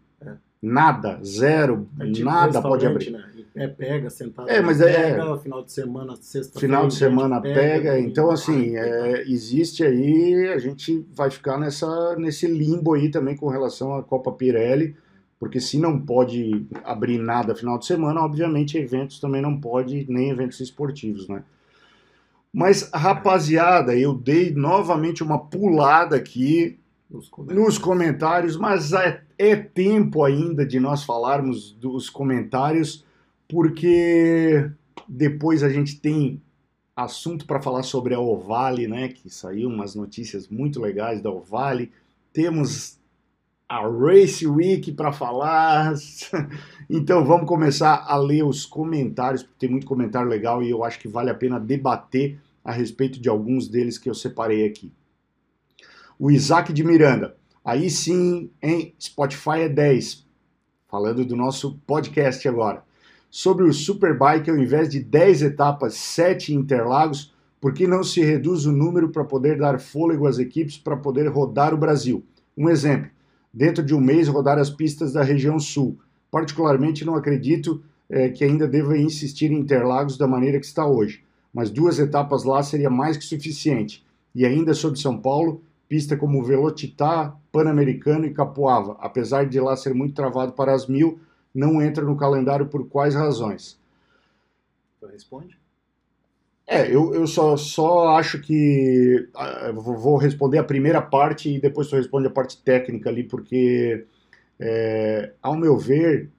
[0.64, 0.72] É.
[0.72, 3.11] Nada, zero, É tipo nada pode abrir.
[3.11, 3.24] Né?
[3.53, 4.48] Pé pega, sentado.
[4.48, 8.31] É, mas em é- pega, final de semana, sexta Final de semana pega, domingo então
[8.31, 13.94] assim, é, existe aí, a gente vai ficar nessa, nesse limbo aí também com relação
[13.94, 14.96] à Copa Pirelli,
[15.38, 20.31] porque se não pode abrir nada final de semana, obviamente eventos também não pode, nem
[20.31, 21.44] eventos esportivos, né?
[22.53, 26.79] Mas, rapaziada, eu dei novamente uma pulada aqui
[27.11, 27.64] Nos comentários.
[27.66, 33.05] nos comentários, mas é, é tempo ainda de nós falarmos dos comentários,
[33.49, 34.70] porque
[35.09, 36.40] depois a gente tem
[36.97, 39.09] assunto para falar sobre a Ovale, né?
[39.09, 41.90] Que saiu umas notícias muito legais da Ovale.
[42.33, 42.99] Temos
[43.68, 45.94] a Race Week para falar.
[46.88, 50.99] Então vamos começar a ler os comentários, porque tem muito comentário legal e eu acho
[50.99, 54.92] que vale a pena debater a respeito de alguns deles que eu separei aqui.
[56.18, 57.35] O Isaac de Miranda.
[57.64, 60.27] Aí sim, em Spotify é 10.
[60.87, 62.85] Falando do nosso podcast agora.
[63.31, 68.20] Sobre o Superbike, ao invés de 10 etapas, 7 em Interlagos, por que não se
[68.20, 72.22] reduz o número para poder dar fôlego às equipes para poder rodar o Brasil?
[72.55, 73.11] Um exemplo,
[73.53, 75.98] dentro de um mês rodar as pistas da região sul.
[76.31, 81.24] Particularmente não acredito eh, que ainda deva insistir em Interlagos da maneira que está hoje,
[81.53, 84.05] mas duas etapas lá seria mais que suficiente.
[84.35, 89.94] E ainda sobre São Paulo, pista como Velocitar, Pan-Americano e Capoava, apesar de lá ser
[89.94, 91.20] muito travado para as mil,
[91.55, 93.79] não entra no calendário por quais razões?
[95.12, 95.59] Responde?
[96.66, 99.29] É, eu, eu só, só acho que.
[99.75, 104.07] vou vou responder a primeira parte e depois tu responde a parte técnica ali, porque,
[104.59, 106.31] é, ao meu ver,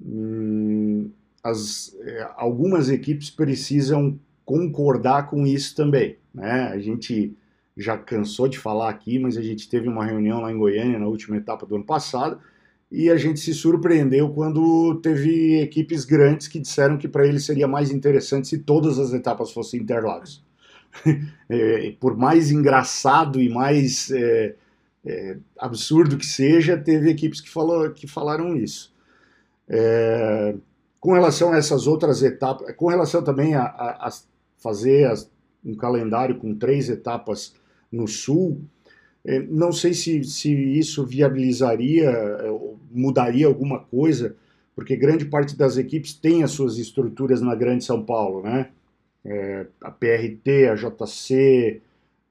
[0.00, 1.10] hum,
[1.42, 6.16] as, é, algumas equipes precisam concordar com isso também.
[6.32, 6.68] Né?
[6.68, 7.36] A gente
[7.76, 11.06] já cansou de falar aqui, mas a gente teve uma reunião lá em Goiânia na
[11.06, 12.38] última etapa do ano passado
[12.90, 17.68] e a gente se surpreendeu quando teve equipes grandes que disseram que para eles seria
[17.68, 20.42] mais interessante se todas as etapas fossem Interlagos.
[21.48, 24.54] É, por mais engraçado e mais é,
[25.04, 28.92] é, absurdo que seja, teve equipes que, falou, que falaram isso.
[29.68, 30.54] É,
[31.00, 34.10] com relação a essas outras etapas, com relação também a, a- a
[34.58, 35.30] fazer as-
[35.64, 37.54] um calendário com três etapas
[37.90, 38.60] no sul,
[39.24, 42.10] é, não sei se, se isso viabilizaria,
[42.50, 44.34] ou mudaria alguma coisa,
[44.74, 48.70] porque grande parte das equipes tem as suas estruturas na Grande São Paulo, né?
[49.24, 51.82] É, a PRT, a JC,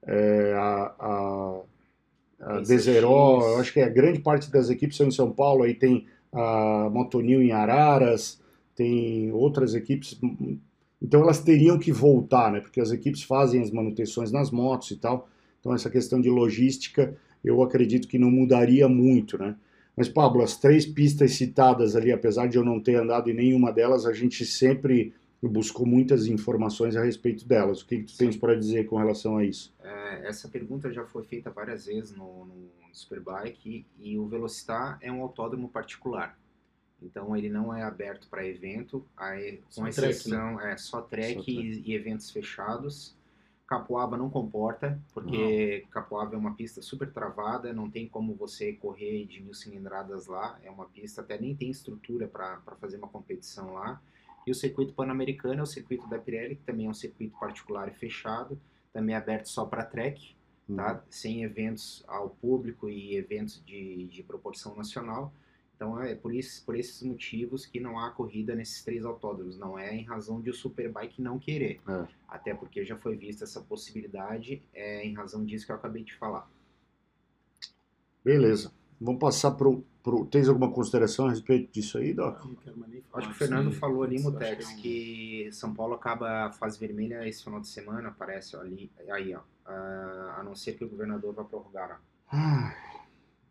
[0.04, 1.60] é, a, a,
[2.40, 2.60] a.
[2.60, 6.06] Deseró, eu acho que a grande parte das equipes são em São Paulo, aí tem
[6.32, 8.40] a Motonil em Araras,
[8.74, 10.18] tem outras equipes,
[11.00, 12.60] então elas teriam que voltar, né?
[12.60, 15.28] Porque as equipes fazem as manutenções nas motos e tal,
[15.60, 19.56] então essa questão de logística eu acredito que não mudaria muito, né?
[19.96, 23.72] Mas, Pablo, as três pistas citadas ali, apesar de eu não ter andado em nenhuma
[23.72, 27.80] delas, a gente sempre buscou muitas informações a respeito delas.
[27.80, 29.74] O que, que tu tens para dizer com relação a isso?
[29.82, 34.98] É, essa pergunta já foi feita várias vezes no, no Superbike e, e o Velocitar
[35.00, 36.38] é um autódromo particular.
[37.02, 40.10] Então ele não é aberto para evento, aí, Só com track, né?
[40.10, 41.50] exceção é só track, Só track.
[41.50, 43.16] E, e eventos fechados.
[43.70, 49.24] Capoava não comporta, porque Capoava é uma pista super travada, não tem como você correr
[49.26, 53.74] de mil cilindradas lá, é uma pista até nem tem estrutura para fazer uma competição
[53.74, 54.02] lá.
[54.44, 57.86] E o circuito pan-americano é o circuito da Pirelli, que também é um circuito particular
[57.86, 58.60] e fechado,
[58.92, 60.34] também é aberto só para track,
[60.74, 61.04] tá?
[61.08, 65.32] Sem eventos ao público e eventos de, de proporção nacional.
[65.80, 69.56] Então é por, isso, por esses motivos que não há corrida nesses três autódromos.
[69.56, 71.80] Não é em razão de o Superbike não querer.
[71.88, 72.06] É.
[72.28, 76.14] Até porque já foi vista essa possibilidade, é em razão disso que eu acabei de
[76.16, 76.46] falar.
[78.22, 78.70] Beleza.
[79.00, 80.26] Vamos passar pro, pro.
[80.26, 82.44] Tens alguma consideração a respeito disso aí, Doc?
[82.44, 84.80] Não quero mais nem falar Acho que o Fernando falou ali, Mutex, que é um-
[84.82, 89.40] que São Paulo acaba a fase vermelha esse final de semana, parece ali, aí, ó.
[89.64, 91.98] Ah, a não ser que o governador vá prorrogar.
[92.02, 92.36] ó.
[92.36, 92.74] Ah,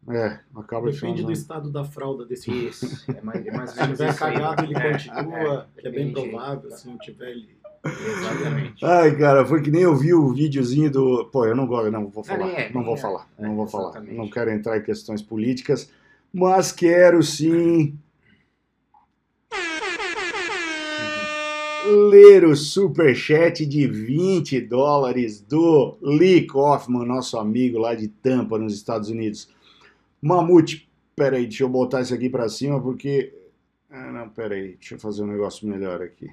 [0.09, 3.87] é, acaba de Depende do estado da fralda desse Isso, é mais, é mais Se
[3.87, 4.15] tiver aí.
[4.15, 6.71] cagado, ele É, continua, que é bem provável.
[6.71, 7.59] Se não tiver, ele.
[7.85, 8.83] Exatamente.
[8.85, 11.25] Ai, cara, foi que nem eu vi o videozinho do.
[11.31, 12.45] Pô, eu não gosto, não vou falar.
[12.47, 12.97] nem é, não vou é.
[12.97, 13.89] falar, É, não vou falar.
[13.91, 14.17] exatamente.
[14.17, 15.89] Não quero entrar em questões políticas,
[16.33, 17.97] mas quero sim
[22.11, 28.73] ler o superchat de 20 dólares do Lee Kaufman, nosso amigo lá de Tampa, nos
[28.73, 29.49] Estados Unidos.
[30.21, 33.33] Mamute, peraí, deixa eu botar isso aqui pra cima porque.
[33.89, 36.29] Ah, não, peraí, deixa eu fazer um negócio melhor aqui.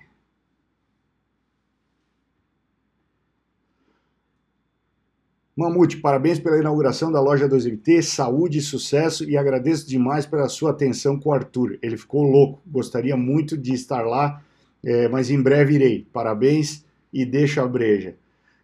[5.56, 10.70] Mamute, parabéns pela inauguração da loja 2MT, saúde e sucesso e agradeço demais pela sua
[10.70, 11.78] atenção com o Arthur.
[11.80, 14.42] Ele ficou louco, gostaria muito de estar lá,
[14.84, 16.06] eh, mas em breve irei.
[16.12, 18.16] Parabéns e deixa a breja.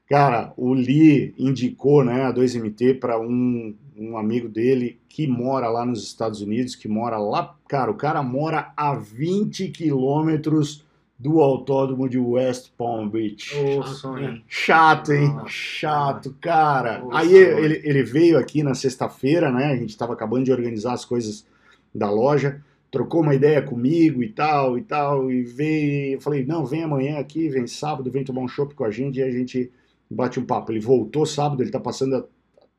[0.07, 5.85] Cara, o Lee indicou né, a 2MT para um, um amigo dele que mora lá
[5.85, 7.55] nos Estados Unidos, que mora lá.
[7.69, 10.85] Cara, o cara mora a 20 quilômetros
[11.19, 13.55] do autódromo de West Palm Beach.
[13.87, 14.43] Sonho.
[14.49, 15.29] Chato, hein?
[15.29, 16.99] Nossa, Chato, cara.
[16.99, 17.19] Nossa.
[17.19, 19.67] Aí ele, ele veio aqui na sexta-feira, né?
[19.67, 21.47] A gente estava acabando de organizar as coisas
[21.95, 26.15] da loja, trocou uma ideia comigo e tal, e tal, e veio.
[26.15, 29.21] Eu falei, não, vem amanhã aqui, vem sábado, vem tomar um chopp com a gente
[29.21, 29.71] e a gente
[30.11, 30.73] bate um papo.
[30.73, 32.25] Ele voltou sábado, ele tá passando, a-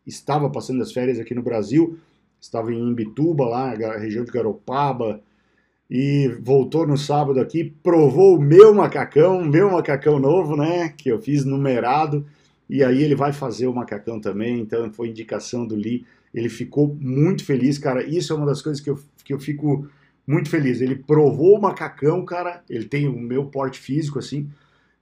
[0.06, 1.98] estava passando as férias aqui no Brasil,
[2.40, 5.22] estava em Imbituba, lá, na região de Garopaba,
[5.90, 11.22] e voltou no sábado aqui, provou o meu macacão, meu macacão novo, né, que eu
[11.22, 12.26] fiz numerado,
[12.70, 16.98] e aí ele vai fazer o macacão também, então foi indicação do Lee, ele ficou
[17.00, 19.88] muito feliz, cara, isso é uma das coisas que eu, que eu fico
[20.26, 24.50] muito feliz, ele provou o macacão, cara, ele tem o meu porte físico, assim,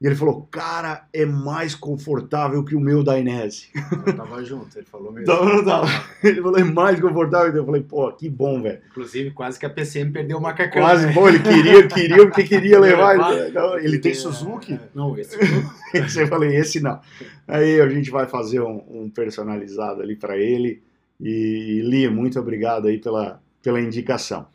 [0.01, 3.67] e ele falou, cara, é mais confortável que o meu da Inese.
[4.07, 5.27] Eu tava junto, ele falou mesmo.
[5.27, 5.87] Tava, não tava.
[6.23, 8.81] Ele falou, é mais confortável, eu falei, pô, que bom, velho.
[8.89, 10.81] Inclusive, quase que a PCM perdeu o macacão.
[10.81, 11.13] Quase, né?
[11.13, 13.11] bom, ele queria, queria porque queria levar.
[13.31, 13.51] Levar.
[13.51, 14.79] Não, Ele tem É, Suzuki?
[14.95, 15.37] Não, esse
[15.93, 16.99] Esse eu falei, esse não.
[17.47, 20.81] Aí a gente vai fazer um, um personalizado ali para ele.
[21.19, 24.47] E, Lia, muito obrigado aí pela, pela indicação.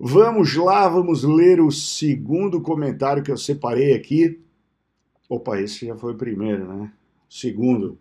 [0.00, 4.40] Vamos lá, vamos ler o segundo comentário que eu separei aqui.
[5.28, 6.90] Opa, esse já foi o primeiro, né?
[7.28, 7.98] Segundo.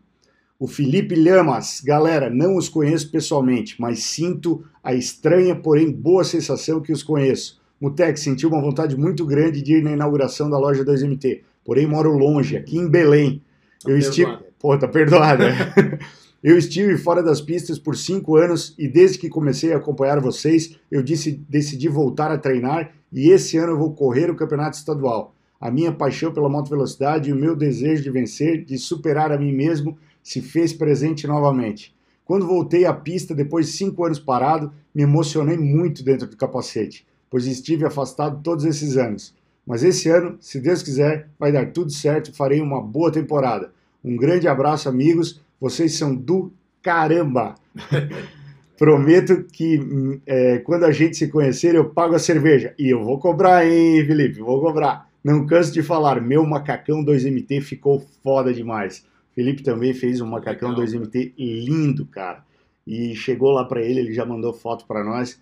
[0.59, 1.81] O Felipe Lamas.
[1.81, 7.59] Galera, não os conheço pessoalmente, mas sinto a estranha, porém boa sensação que os conheço.
[7.79, 12.17] Mutex sentiu uma vontade muito grande de ir na inauguração da loja 2MT, porém moro
[12.17, 13.41] longe, aqui em Belém.
[13.83, 14.37] Tá Eu estive.
[14.57, 15.99] Pô, tá perdoado, né?
[16.45, 20.77] Eu estive fora das pistas por cinco anos e desde que comecei a acompanhar vocês,
[20.91, 25.34] eu disse, decidi voltar a treinar e esse ano eu vou correr o campeonato estadual.
[25.65, 29.37] A minha paixão pela moto velocidade e o meu desejo de vencer, de superar a
[29.39, 31.91] mim mesmo, se fez presente novamente.
[32.23, 37.03] Quando voltei à pista depois de cinco anos parado, me emocionei muito dentro do capacete,
[37.31, 39.33] pois estive afastado todos esses anos.
[39.65, 43.73] Mas esse ano, se Deus quiser, vai dar tudo certo e farei uma boa temporada.
[44.03, 45.41] Um grande abraço, amigos.
[45.59, 47.55] Vocês são do caramba.
[48.77, 52.75] Prometo que hum, é, quando a gente se conhecer, eu pago a cerveja.
[52.77, 54.41] E eu vou cobrar, hein, Felipe?
[54.41, 55.09] Vou cobrar.
[55.25, 59.03] Não canso de falar, meu macacão 2MT ficou foda demais.
[59.33, 62.45] Felipe também fez um macacão Legal, 2MT lindo, cara.
[62.85, 65.41] E chegou lá pra ele, ele já mandou foto pra nós.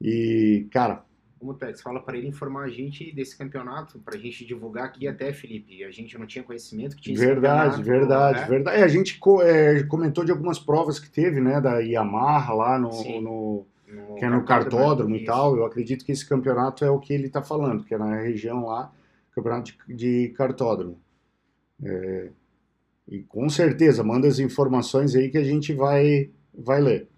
[0.00, 1.02] E, cara,
[1.38, 5.32] Como Tex, fala para ele informar a gente desse campeonato, pra gente divulgar aqui até,
[5.32, 5.82] Felipe.
[5.84, 8.46] A gente não tinha conhecimento que tinha Verdade, verdade, né?
[8.46, 8.78] verdade.
[8.80, 12.78] É, a gente co- é, comentou de algumas provas que teve, né, da Yamaha lá
[12.78, 12.90] no,
[13.22, 15.56] no- No que é no cartódromo e tal.
[15.56, 18.66] Eu acredito que esse campeonato é o que ele está falando, que é na região
[18.66, 18.92] lá,
[19.34, 20.98] campeonato de, de cartódromo.
[21.82, 22.28] É,
[23.08, 27.08] e com certeza, manda as informações aí que a gente vai, vai ler.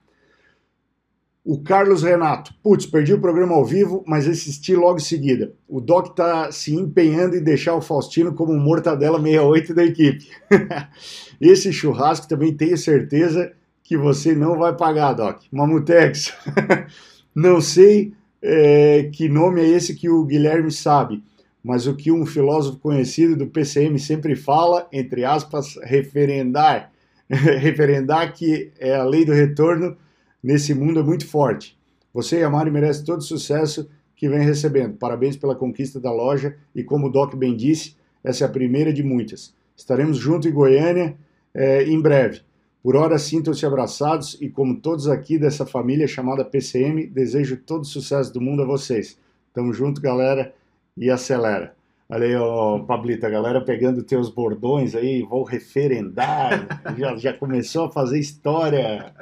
[1.44, 5.54] O Carlos Renato, putz, perdi o programa ao vivo, mas assisti logo em seguida.
[5.68, 10.28] O Doc tá se empenhando em deixar o Faustino como mortadela 68 da equipe.
[11.40, 13.52] Esse churrasco também tenho certeza
[13.84, 15.42] que você não vai pagar, Doc.
[15.52, 16.34] Mamutex.
[17.32, 21.22] não sei é, que nome é esse que o Guilherme sabe,
[21.66, 26.92] mas o que um filósofo conhecido do PCM sempre fala, entre aspas, referendar.
[27.28, 29.96] referendar que é a lei do retorno
[30.40, 31.76] nesse mundo é muito forte.
[32.14, 34.96] Você e a Mari merecem todo o sucesso que vem recebendo.
[34.96, 38.92] Parabéns pela conquista da loja e como o Doc bem disse, essa é a primeira
[38.92, 39.52] de muitas.
[39.76, 41.16] Estaremos juntos em Goiânia
[41.52, 42.42] eh, em breve.
[42.80, 47.84] Por hora, sintam-se abraçados e, como todos aqui dessa família chamada PCM, desejo todo o
[47.84, 49.18] sucesso do mundo a vocês.
[49.52, 50.54] Tamo junto, galera,
[50.96, 51.74] e acelera.
[52.08, 57.86] Olha aí, ó, Pablito, a galera pegando teus bordões aí, vou referendar, já, já começou
[57.86, 59.12] a fazer história.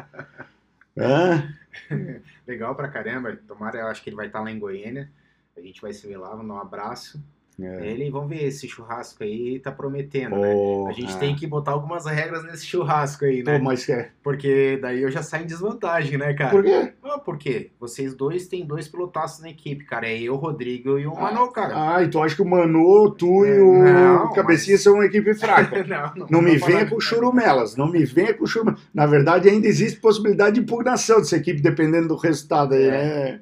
[0.97, 1.49] Hã?
[2.47, 3.37] Legal pra caramba.
[3.49, 5.11] Tomara, eu acho que ele vai estar lá em Goiânia.
[5.57, 7.23] A gente vai se ver lá, vamos dar um abraço.
[7.61, 7.87] É.
[7.87, 10.53] Ele, vamos ver esse churrasco aí, tá prometendo, né?
[10.53, 11.19] Pô, A gente ah.
[11.19, 13.59] tem que botar algumas regras nesse churrasco aí, Pô, né?
[13.59, 14.11] mas é.
[14.25, 16.51] Porque daí eu já saio em desvantagem, né, cara?
[16.51, 16.93] Por quê?
[17.05, 17.71] Ah, por quê?
[17.79, 20.09] Vocês dois têm dois pilotaços na equipe, cara.
[20.09, 21.95] É eu, o Rodrigo e o Manu, cara.
[21.97, 25.07] Ah, então acho que o Manu, tu e É, o não, Cabecinha mas- são uma
[25.07, 25.85] equipe fraca.
[26.17, 28.81] não, Não me tô venha com churumelas, não me venha com churumelas.
[28.93, 33.41] Na verdade, ainda existe possibilidade de impugnação dessa equipe, dependendo do resultado aí, né?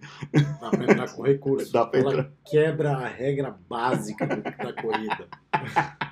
[0.61, 1.73] Dá pra entrar com recurso.
[1.73, 2.31] Dá pra Ela entrar.
[2.45, 5.29] quebra a regra básica do- da corrida.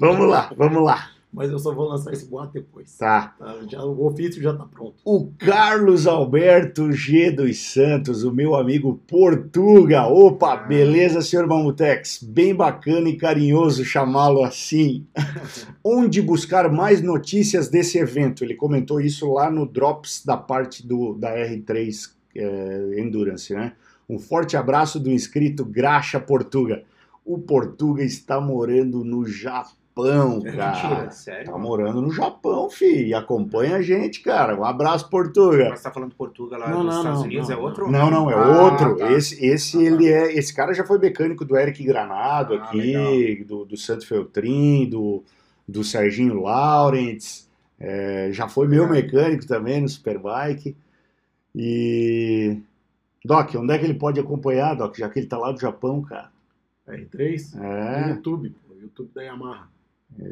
[0.00, 1.10] Vamos lá, vamos lá.
[1.32, 2.94] mas eu só vou lançar esse boato depois.
[2.96, 3.34] Tá.
[3.38, 4.94] Tá, já- o ofício já tá pronto.
[5.04, 10.06] O Carlos Alberto G dos Santos, o meu amigo Portuga.
[10.06, 10.56] Opa, Ah.
[10.56, 12.22] beleza, senhor Mamutex?
[12.22, 15.06] Bem bacana e carinhoso chamá-lo assim.
[15.82, 18.44] Onde buscar mais notícias desse evento?
[18.44, 23.72] Ele comentou isso lá no Drops da parte do, da R3 eh, Endurance, né?
[24.08, 26.82] Um forte abraço do inscrito Graxa Portuga.
[27.24, 30.72] O Portuga está morando no Japão, É cara.
[30.72, 31.10] mentira.
[31.12, 31.52] Sério?
[31.52, 33.06] Tá morando no Japão, fi.
[33.08, 34.58] E acompanha a gente, cara.
[34.58, 35.68] Um abraço, Portuga.
[35.70, 37.90] Mas tá falando Portugal lá Não, dos não, Estados não, Unidos, não, é outro?
[37.90, 38.96] Não, não, é Ah, outro.
[38.96, 39.12] tá.
[39.12, 39.86] Esse, esse Ah, tá.
[39.86, 40.32] ele é.
[40.36, 45.22] Esse cara já foi mecânico do Eric Granado Ah, aqui, do, do Santo Feltrin, do,
[45.68, 47.48] do Serginho Laurents.
[47.78, 50.76] é, já foi meu mecânico também no Superbike.
[51.54, 52.58] E.
[53.24, 54.96] Doc, onde é que ele pode acompanhar, Doc?
[54.96, 56.30] Já que ele tá lá do Japão, cara.
[56.88, 59.68] R3 no É, YouTube, pô, YouTube da Yamaha.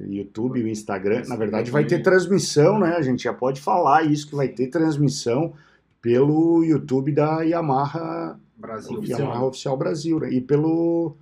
[0.09, 1.23] YouTube, o Instagram.
[1.27, 2.97] Na verdade, vai ter transmissão, né?
[2.97, 5.55] A gente já pode falar isso, que vai ter transmissão
[6.03, 8.99] pelo YouTube da Yamaha Brasil.
[8.99, 9.21] Oficial.
[9.21, 10.33] Yamaha Oficial Brasil, né?
[10.33, 11.17] E pelo,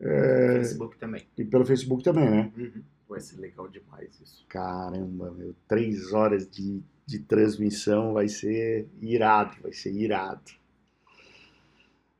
[0.00, 1.22] é, Facebook também.
[1.36, 2.52] e pelo Facebook também, né?
[2.56, 2.82] Uhum.
[3.08, 4.44] Vai ser legal demais isso.
[4.48, 10.40] Caramba, meu, três horas de, de transmissão vai ser irado, vai ser irado.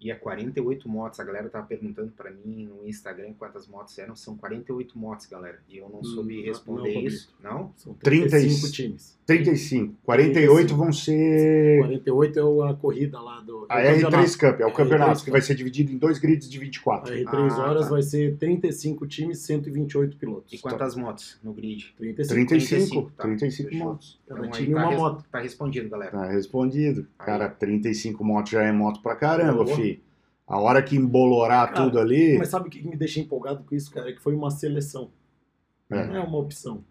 [0.03, 1.21] E é 48 motos.
[1.21, 4.17] A galera tava perguntando pra mim no Instagram quantas motos eram.
[4.17, 5.59] São 48 motos, galera.
[5.69, 7.35] E eu não Hum, soube não, responder não, isso.
[7.43, 7.73] Não?
[7.77, 9.19] São 30 e- 35 times.
[9.25, 13.67] 35, 48 vão ser 48 é o- a corrida lá do.
[13.69, 14.01] a é o R3
[14.37, 14.39] campeonato.
[14.39, 17.15] Cup, é o R3 campeonato, que vai ser dividido em dois grids de A 24.
[17.15, 17.91] R3 Ah, horas tá.
[17.91, 20.53] vai ser 35 times, 128 pilotos.
[20.53, 21.95] E quantas motos no grid?
[21.97, 22.35] 35.
[22.49, 23.23] 35, tá.
[23.23, 23.87] 35 Fechou.
[23.87, 24.21] motos.
[24.27, 25.25] Cada Então time aí tá, uma res- moto.
[25.31, 26.11] tá respondido, galera.
[26.11, 27.07] Tá respondido.
[27.19, 27.27] Aí.
[27.27, 29.77] Cara, 35 motos já é moto pra caramba, Boa.
[29.77, 29.92] fi.
[30.53, 32.37] A hora que embolorar Cara, tudo ali.
[32.37, 34.11] Mas sabe o que me deixa empolgado com isso, cara?
[34.11, 35.11] É que foi uma seleção.
[35.89, 36.07] É.
[36.07, 36.85] Não é uma opção.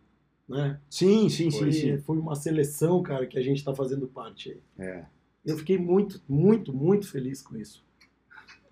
[0.49, 0.79] Né?
[0.89, 1.97] Sim, sim, sim, Foi, sim.
[1.99, 4.87] foi uma seleção, cara, que a gente tá fazendo parte aí.
[4.87, 5.05] É.
[5.45, 7.85] Eu fiquei muito, muito, muito feliz com isso.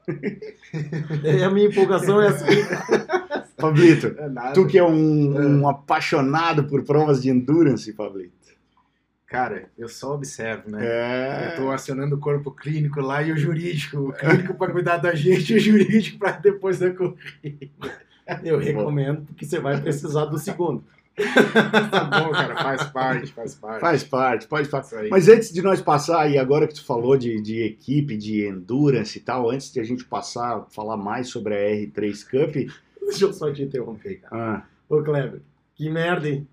[1.23, 3.47] É, a minha empolgação é assim, cara.
[3.55, 8.38] Pablito, É tu que é um, um apaixonado por provas de endurance, Pablito.
[9.29, 10.79] Cara, eu só observo, né?
[10.81, 11.51] É.
[11.51, 14.09] Eu tô acionando o corpo clínico lá e o jurídico.
[14.09, 17.69] O clínico pra cuidar da gente e o jurídico pra depois da corrida.
[18.43, 20.83] Eu recomendo, porque você vai precisar do segundo.
[21.91, 23.79] Tá bom, cara, faz parte, faz parte.
[23.81, 24.85] Faz parte, faz parte.
[24.85, 25.09] Isso aí.
[25.09, 29.17] Mas antes de nós passar, e agora que tu falou de, de equipe, de endurance
[29.17, 32.71] e tal, antes de a gente passar, falar mais sobre a R3 Cup.
[33.01, 34.57] Deixa eu só te interromper, cara.
[34.57, 35.41] Ah, Ô, Kleber,
[35.75, 36.47] que merda, hein?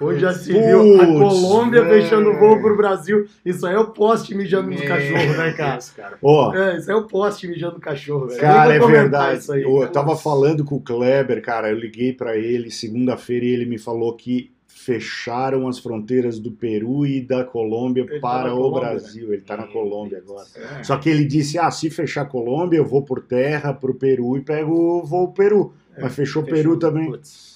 [0.00, 2.02] Hoje já se viu a Colômbia velho.
[2.02, 3.26] fechando o voo pro Brasil.
[3.44, 5.72] Isso aí é o poste mijando nos cachorros, né, cara?
[5.72, 6.18] Deus, cara.
[6.22, 8.40] ó, É, isso aí é o poste mijando no cachorro, velho.
[8.40, 9.38] cara, Eu é verdade.
[9.40, 9.90] Isso aí, eu cara.
[9.90, 14.14] tava falando com o Kleber, cara, eu liguei pra ele segunda-feira e ele me falou
[14.14, 18.80] que fecharam as fronteiras do Peru e da Colômbia Ele tá para na o Colômbia,
[18.90, 19.32] Brasil.
[19.32, 20.44] Ele tá na Colômbia agora.
[20.46, 20.62] céu.
[20.84, 24.36] Só que ele disse: ah, se fechar a Colômbia, eu vou por terra pro Peru
[24.36, 25.72] e pego o voo Peru.
[25.96, 26.46] É, Mas fechou o.
[26.46, 27.10] Peru também.
[27.10, 27.47] Putz,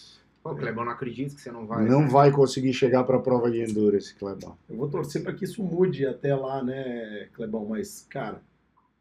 [0.42, 1.84] Pô, Clebão, não acredito que você não vai.
[1.84, 2.08] Não né?
[2.08, 4.56] vai conseguir chegar pra prova de endurance, Clebão.
[4.68, 7.64] eu vou torcer pra que isso mude até lá, né, Clebão?
[7.64, 8.40] Mas, cara,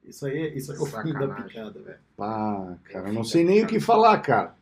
[0.03, 1.97] isso aí, isso aí é o fim da picada, velho.
[2.15, 4.55] Pá, cara, eu não sei nem o que falar, cara.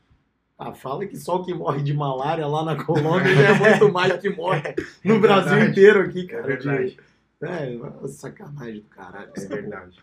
[0.58, 3.92] Ah, fala que só o que morre de malária lá na Colômbia já é muito
[3.94, 6.44] mais que morre no É Brasil inteiro aqui, É cara.
[6.48, 6.90] verdade.
[6.92, 7.00] De...
[7.42, 9.32] É, sacanagem do caralho.
[9.38, 9.98] É verdade.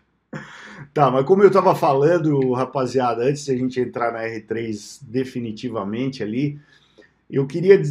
[0.93, 6.23] Tá, mas como eu tava falando, rapaziada, antes de a gente entrar na R3 definitivamente
[6.23, 6.59] ali,
[7.29, 7.81] eu queria.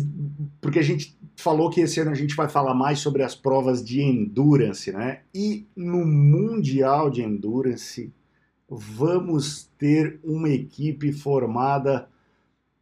[0.61, 3.85] Porque a gente falou que esse ano a gente vai falar mais sobre as provas
[3.85, 5.21] de endurance, né?
[5.35, 8.13] E no Mundial de Endurance,
[8.69, 12.09] vamos ter uma equipe formada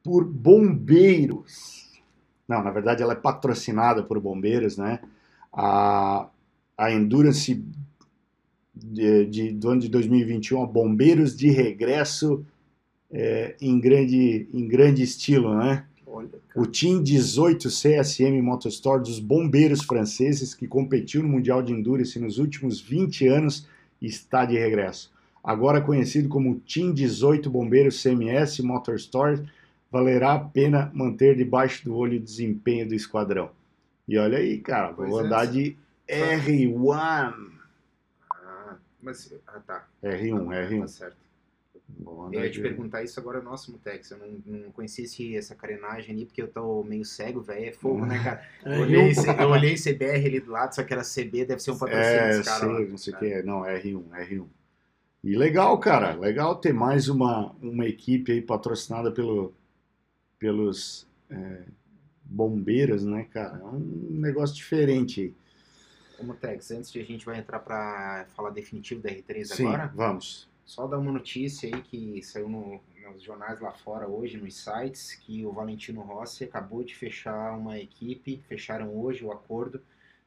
[0.03, 2.01] por bombeiros.
[2.47, 5.01] Não, na verdade ela é patrocinada por bombeiros, né?
[5.53, 6.29] A,
[6.77, 7.65] a Endurance
[8.75, 12.45] de, de- do ano de 2021, a Bombeiros de Regresso
[13.13, 15.85] é, em, grande, em grande estilo, né?
[16.07, 22.19] Olha, O Team 18 CSM Motorsport dos bombeiros franceses, que competiu no Mundial de Endurance
[22.19, 23.67] nos últimos 20 anos,
[24.01, 25.13] está de regresso.
[25.43, 29.43] Agora conhecido como Team 18 Bombeiros CMS Motorsport,
[29.91, 33.51] valerá a pena manter debaixo do olho o desempenho do esquadrão.
[34.09, 35.25] E olha aí, cara, Pois vou é.
[35.27, 35.77] andar de
[36.09, 37.54] R1.
[39.05, 39.35] Ah, mas.
[39.47, 39.89] Ah, tá.
[40.03, 40.89] R1, Tá R1.
[40.89, 41.17] certo.
[42.01, 44.11] Vou Eu ia te perguntar isso agora, nossa, Mutex.
[44.11, 47.67] Eu não, não conhecia esse, essa carenagem ali, porque eu tô meio cego, velho.
[47.67, 48.43] É fogo, né, cara?
[48.65, 51.73] É, Eu olhei, eu- olhei CBR ali do lado, só que era CB, deve ser
[51.73, 52.47] um patrocínio É, caras.
[52.47, 52.77] lá.
[52.77, 53.43] sei, não sei o que é.
[53.43, 54.47] Não, R1, R1.
[55.23, 56.15] E legal, cara.
[56.15, 59.53] Legal ter mais uma, uma equipe aí patrocinada pelo,
[60.39, 61.63] pelos é,
[62.25, 63.59] bombeiras, né, cara?
[63.59, 63.79] É um
[64.21, 65.35] negócio diferente aí.
[66.19, 69.93] Ô, Motex, antes de a gente vai entrar pra falar definitivo da R3 Sim, agora,
[69.95, 70.49] vamos.
[70.65, 72.81] só dar uma notícia aí que saiu no-
[73.13, 77.79] nos jornais lá fora hoje, nos sites, que o Valentino Rossi acabou de fechar uma
[77.79, 79.83] equipe, fecharam hoje o acordo,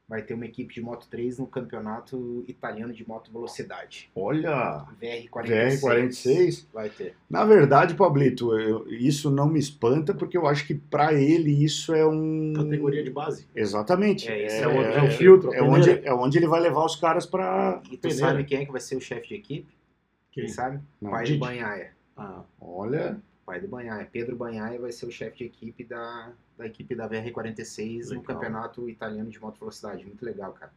[0.08, 4.10] vai ter uma equipe de Moto 3 no campeonato italiano de moto velocidade.
[4.14, 5.80] Olha, VR46.
[5.82, 6.66] VR46.
[6.72, 7.14] Vai ter.
[7.28, 11.94] Na verdade, Pablito, eu- isso não me espanta, porque eu acho que para ele isso
[11.94, 12.54] é um.
[12.56, 13.46] Categoria de base.
[13.54, 14.28] Exatamente.
[14.28, 16.84] É, esse é, é o- É o filtro, é onde, é onde ele vai levar
[16.86, 17.82] os caras para.
[17.90, 18.26] E tu Peneira.
[18.28, 19.68] sabe quem é que vai ser o chefe de equipe?
[20.32, 20.52] Quem Quem?
[20.52, 20.80] sabe?
[21.00, 21.92] Não, Pai do Banhaia.
[22.16, 24.06] Ah, Olha, Pai do Banhaia.
[24.12, 28.22] Pedro Banhaia vai ser o chefe de equipe da, da equipe da VR46 no Legal.
[28.22, 30.04] campeonato italiano de moto velocidade.
[30.04, 30.70] Muito legal, cara.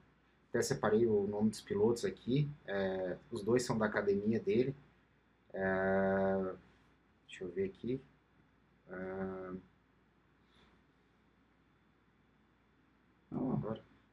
[0.48, 2.50] Até separei o nome dos pilotos aqui.
[2.66, 4.74] É, os dois são da academia dele.
[5.54, 6.54] É,
[7.28, 8.02] deixa eu ver aqui.
[8.90, 9.52] É,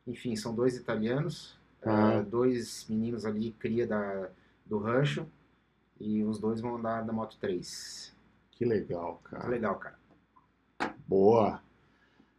[0.05, 1.57] enfim, são dois italianos.
[1.81, 2.15] Ah.
[2.15, 4.29] é, dois meninos ali, cria da,
[4.67, 5.29] do rancho.
[6.01, 8.18] E os dois vão andar da Moto 3.
[8.59, 9.47] Que legal, cara.
[9.47, 9.97] legal, cara.
[11.07, 11.63] Boa.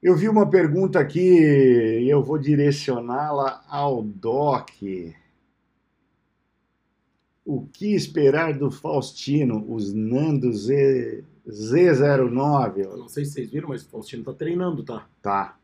[0.04, 4.70] Eu vi uma pergunta aqui e eu vou direcioná-la ao Doc.
[7.46, 12.98] O que esperar do Faustino, os Nando Z, eu Z09?
[12.98, 15.08] não sei se vocês viram, mas o Faustino tá treinando, tá?
[15.22, 15.59] Tá,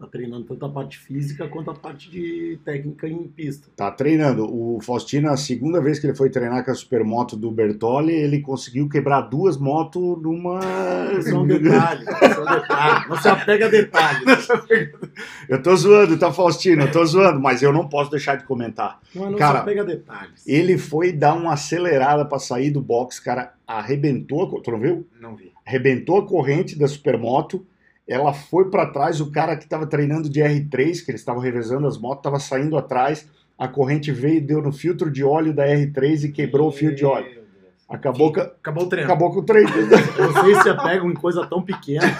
[0.00, 3.68] Tá treinando tanto a parte física quanto a parte de técnica em pista.
[3.76, 4.46] tá treinando.
[4.50, 8.40] O Faustino, a segunda vez que ele foi treinar com a supermoto do Bertoli, ele
[8.40, 10.58] conseguiu quebrar duas motos numa.
[11.18, 13.08] Isso é um detalhe, isso é um detalhe.
[13.10, 14.48] Não se apega a detalhes.
[15.46, 16.84] Eu tô zoando, tá, Faustino?
[16.84, 19.00] Eu tô zoando, mas eu não posso deixar de comentar.
[19.14, 20.46] Não, não Cara, se apega a detalhes.
[20.46, 25.06] Ele foi dar uma acelerada pra sair do box, cara, arrebentou, tu não viu?
[25.20, 25.52] Não vi.
[25.66, 27.66] Arrebentou a corrente da supermoto,
[28.10, 31.86] ela foi pra trás, o cara que tava treinando de R3, que eles estavam revezando
[31.86, 33.26] as motos, tava saindo atrás,
[33.58, 37.04] a corrente veio, deu no filtro de óleo da R3 e quebrou o fio de
[37.04, 37.40] óleo.
[37.88, 39.06] Acabou, com, Acabou o treino.
[39.06, 39.68] acabou com o treino.
[40.16, 42.16] Vocês se apegam em coisa tão pequena.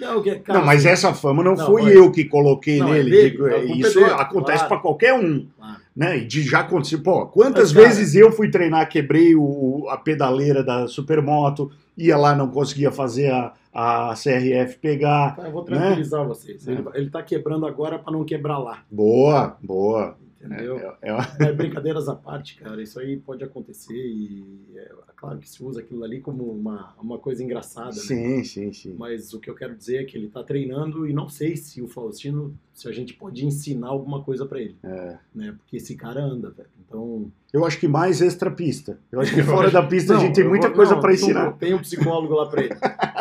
[0.00, 2.94] Não, que, cara, Não, mas essa fama não, Não, foi eu que coloquei Não, é
[2.94, 3.10] nele.
[3.10, 4.68] dele, digo, é isso dele, acontece claro.
[4.68, 5.46] pra qualquer um.
[5.56, 5.76] Claro.
[5.94, 6.18] né?
[6.18, 9.96] E de já aconteceu, pô, quantas Mas, cara- vezes eu fui treinar, quebrei o, a
[9.96, 15.36] pedaleira da supermoto, ia lá, não conseguia fazer a, a CRF pegar.
[15.36, 15.76] Tá, eu vou Né?
[15.76, 16.66] tranquilizar vocês.
[16.66, 16.72] É.
[16.72, 18.78] Ele, ele tá quebrando agora pra não quebrar lá.
[18.90, 20.16] Boa, boa.
[20.40, 20.78] Entendeu?
[21.02, 24.44] É, é- É, brincadeiras à parte, cara, isso aí pode acontecer e
[24.76, 27.92] é claro que se usa aquilo ali como uma, uma coisa engraçada, né?
[27.94, 28.94] sim, sim, sim.
[28.96, 31.82] Mas o que eu quero dizer é que ele tá treinando e não sei se
[31.82, 35.16] o Faustino, se a gente pode ensinar alguma coisa pra ele, É.
[35.34, 35.54] né?
[35.58, 36.68] Porque esse cara anda, velho.
[36.86, 38.98] Então, Eu acho que mais extra pista.
[39.10, 41.10] Eu acho que fora da pista a Não, gente tem eu muita vou- coisa não,
[41.10, 41.52] ensinar.
[41.54, 42.74] Tem um psicólogo lá pra ele.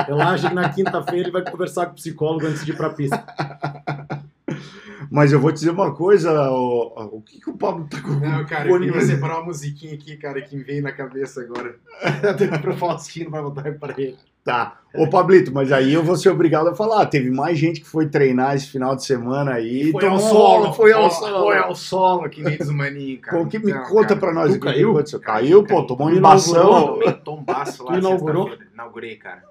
[0.06, 3.18] Relaxa que na quinta-feira ele vai conversar com o psicólogo antes de ir pra pista.
[5.18, 8.12] Mas eu vou te dizer uma coisa, o, o que, que o Pablo tá com
[8.12, 11.76] Não, cara, eu queria separar uma musiquinha aqui, cara, que me veio na cabeça agora.
[12.62, 14.16] Pro Faustino vai voltar pra ele.
[14.44, 14.80] Tá.
[14.94, 17.04] Ô, Pablito, mas aí eu vou ser obrigado a falar.
[17.08, 19.92] Teve mais gente que foi treinar esse final de semana aí.
[19.92, 21.46] Foi ao solo, foi ao solo.
[21.46, 23.40] Foi ao solo, que nem desmaninho, cara.
[23.40, 24.92] Com que me Então, conta cara, pra nós o que caiu?
[24.92, 25.20] aconteceu.
[25.20, 26.94] Caiu, pô, tomou um embação.
[26.94, 28.50] Tomei tombaço lá inaugurou?
[28.50, 28.72] sexta-feira.
[28.72, 29.44] Inaugurei, cara.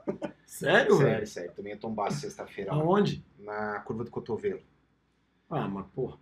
[0.46, 1.10] Sério, velho?
[1.10, 1.50] Sério, sério.
[1.56, 2.70] Tomei um tombaço sexta-feira.
[2.72, 3.24] Aonde?
[3.40, 4.60] Na curva do cotovelo.
[5.50, 6.16] Ah, mas porra.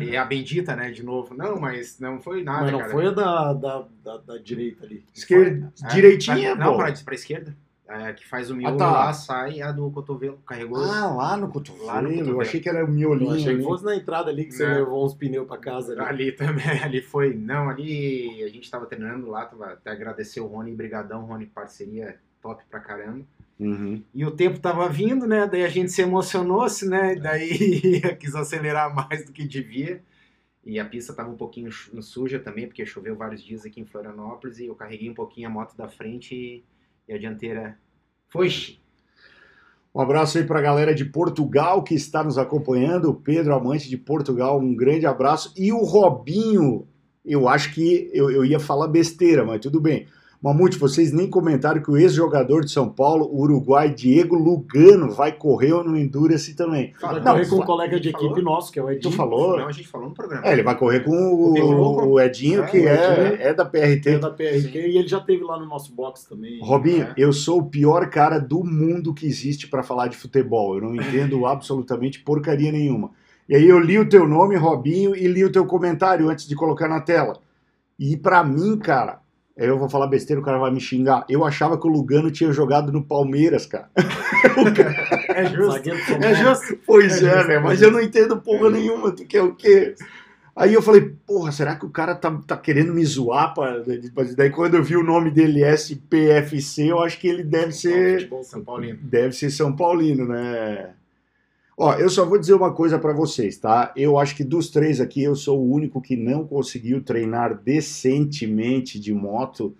[0.00, 1.34] E a bendita, né, de novo.
[1.34, 2.90] Não, mas não foi nada, Mas não cara.
[2.92, 5.04] foi a da, da, da, da direita ali.
[5.12, 7.56] Esquerda, Ah, direitinha, pra, Não, pra, pra esquerda.
[7.88, 8.90] É, que faz o miolo tá.
[8.90, 10.38] lá, sai a do cotovelo.
[10.46, 10.78] Carregou.
[10.82, 11.84] Ah, lá no cotovelo.
[11.86, 12.40] Lá no Eu cotovelo.
[12.40, 13.34] achei que era o Eu miolinho.
[13.34, 14.74] achei que fosse na entrada ali que você Não.
[14.76, 15.92] levou uns pneus pra casa.
[15.94, 16.02] Ali.
[16.08, 17.34] Ali também, ali foi.
[17.34, 22.16] Não, ali a gente tava treinando lá, tava, até agradecer o Rony, brigadão, Rony, parceria
[22.40, 23.24] top pra caramba.
[23.62, 24.02] Uhum.
[24.12, 25.46] E o tempo tava vindo, né?
[25.46, 27.14] Daí a gente se emocionou-se, né?
[27.14, 30.02] Daí quis acelerar mais do que devia.
[30.64, 34.58] E a pista tava um pouquinho suja também, porque choveu vários dias aqui em Florianópolis
[34.58, 36.64] e eu carreguei um pouquinho a moto da frente
[37.08, 37.78] e, a dianteira
[38.28, 38.48] foi.
[39.94, 43.10] Um abraço aí pra galera de Portugal que está nos acompanhando.
[43.10, 45.52] O Pedro, amante de Portugal, um grande abraço.
[45.56, 46.86] E o Robinho,
[47.24, 50.08] eu acho que eu, eu ia falar besteira, mas tudo bem.
[50.42, 55.30] Mamute, vocês nem comentaram que o ex-jogador de São Paulo, o Uruguai, Diego Lugano, vai
[55.30, 56.92] correr no Endurance também.
[57.00, 58.26] Vai Não, correr com um colega de falou?
[58.26, 59.02] equipe nosso, que é o Edinho.
[59.12, 59.56] Tu falou?
[59.56, 60.44] Não, a gente falou no programa.
[60.44, 62.92] É, ele vai correr com o, O o Edinho, É, que o é,
[63.28, 63.40] Edinho.
[63.42, 64.00] é da PRT.
[64.00, 66.58] Que é da PRQ, e ele já teve lá no nosso box também.
[66.60, 67.14] Robinho, É.
[67.16, 70.74] eu sou o pior cara do mundo que existe pra falar de futebol.
[70.74, 73.12] Eu não entendo absolutamente porcaria nenhuma.
[73.48, 76.56] E aí eu li o teu nome, Robinho, e li o teu comentário antes de
[76.56, 77.38] colocar na tela.
[77.96, 79.21] E pra mim, cara,
[79.56, 81.24] eu vou falar besteira, o cara vai me xingar.
[81.28, 83.88] Eu achava que o Lugano tinha jogado no Palmeiras, cara.
[85.34, 85.82] É justo.
[85.82, 86.78] Do São É justo.
[86.86, 87.84] Pois É, é, justo, velho, é mas justo.
[87.84, 89.94] eu não entendo porra nenhuma, tu quer o quê?
[90.54, 93.54] Aí eu falei, porra, será que o cara tá, tá querendo me zoar?
[93.54, 93.82] Pra...
[94.36, 98.62] Daí quando eu vi o nome dele SPFC, eu acho que ele deve ser São
[98.62, 98.98] Paulino.
[99.02, 100.90] deve ser São Paulino, né?
[101.76, 103.92] Ó, eu só vou dizer uma coisa pra vocês, tá?
[103.96, 109.00] Eu acho que dos três aqui eu sou o único que não conseguiu treinar decentemente
[109.00, 109.74] de moto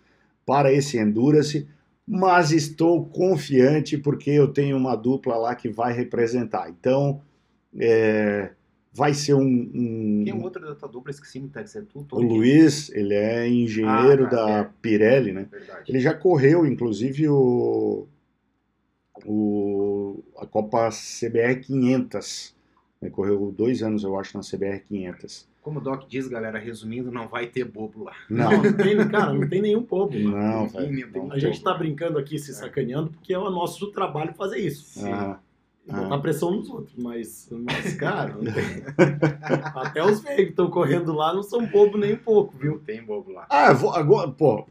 [0.46, 1.68] para esse Endurance,
[2.06, 6.68] mas estou confiante porque eu tenho uma dupla lá que vai representar.
[6.70, 7.20] Então,
[7.78, 8.50] é,
[8.92, 9.40] vai ser um.
[9.42, 11.10] um- Quem é o outro da tua dupla?
[11.10, 12.04] Esqueci deve ser tu.
[12.10, 12.20] o.
[12.20, 14.68] Luiz, ele é engenheiro Ah, tá, da é.
[14.80, 15.46] Pirelli, né?
[15.50, 15.90] Verdade.
[15.90, 18.06] Ele já correu, inclusive, o,
[19.24, 22.54] o a Copa CBR 500.
[23.00, 25.48] Ele correu dois anos, eu acho, na CBR 500.
[25.60, 28.12] Como o Doc diz, galera, resumindo, não vai ter bobo lá.
[28.28, 30.16] Não, Não tem, cara, não tem nenhum bobo.
[30.18, 31.32] não, não tem não.
[31.32, 35.00] A gente tá brincando aqui, se sacaneando, porque é o nosso trabalho fazer isso.
[35.86, 36.94] E botar pressão nos outros.
[36.96, 38.82] Mas, mas cara, não tem.
[39.74, 42.78] até os velhos que estão correndo lá não são bobo nem um pouco, Não viu?
[42.80, 43.46] tem bobo lá.
[43.50, 44.66] Ah, vou, agora, pô,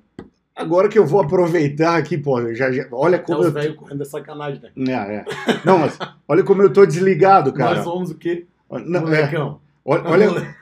[0.55, 3.51] agora que eu vou aproveitar aqui, pô, já, já- olha Até como os eu...
[3.51, 4.93] velhos correndo é sacanagem, né?
[4.93, 5.25] É, é.
[5.65, 5.97] Não, mas
[6.27, 7.75] olha como eu tô desligado, cara.
[7.75, 8.45] Nós somos o quê?
[8.85, 9.29] Não, é,
[9.83, 10.55] olha, olha,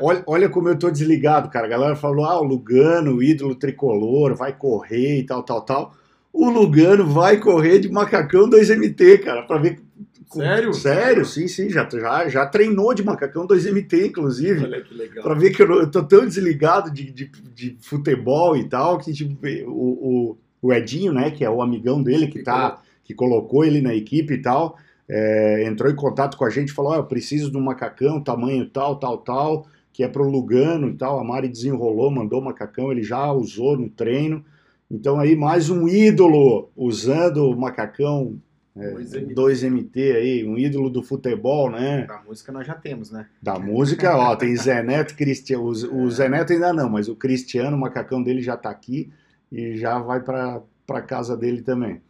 [0.00, 1.66] olha, olha como eu tô desligado, cara.
[1.66, 5.94] A galera falou, ah, o Lugano, o ídolo tricolor, vai correr e tal, tal, tal.
[6.32, 9.80] O Lugano vai correr de macacão 2MT, cara, pra ver.
[10.26, 10.74] Sério?
[10.74, 14.64] Sério, sim, sim, já, já, já treinou de macacão 2MT, inclusive.
[14.64, 15.22] Olha que legal.
[15.22, 19.12] Pra ver que eu, eu tô tão desligado de, de, de futebol e tal, que
[19.12, 19.34] tipo,
[19.66, 23.80] o, o, o Edinho, né, que é o amigão dele, que, tá, que colocou ele
[23.80, 24.76] na equipe e tal,
[25.08, 28.20] é, entrou em contato com a gente e falou: "Ó, eu preciso de um macacão,
[28.20, 31.18] tamanho tal, tal, tal, que é pro Lugano e tal.
[31.20, 34.44] A Mari desenrolou, mandou o macacão, ele já usou no treino.
[34.90, 38.38] Então aí mais um ídolo usando o macacão
[38.76, 39.34] é, 2MT.
[39.34, 42.04] 2MT aí, um ídolo do futebol, né?
[42.06, 43.26] Da música nós já temos, né?
[43.40, 45.64] Da música, ó, tem Zé Neto, Cristiano.
[45.64, 49.10] O, o Zé Neto ainda não, mas o Cristiano, o macacão dele já tá aqui
[49.50, 52.00] e já vai para pra casa dele também.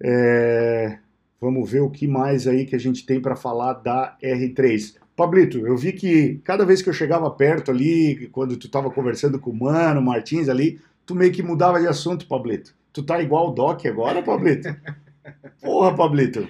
[0.00, 0.98] É,
[1.40, 4.94] vamos ver o que mais aí que a gente tem para falar da R3.
[5.16, 9.38] Pablito, eu vi que cada vez que eu chegava perto ali, quando tu tava conversando
[9.38, 12.74] com o Mano, Martins ali, tu meio que mudava de assunto, Pablito.
[12.92, 14.68] Tu tá igual o Doc agora, Pablito?
[15.60, 16.48] Porra, Pablito.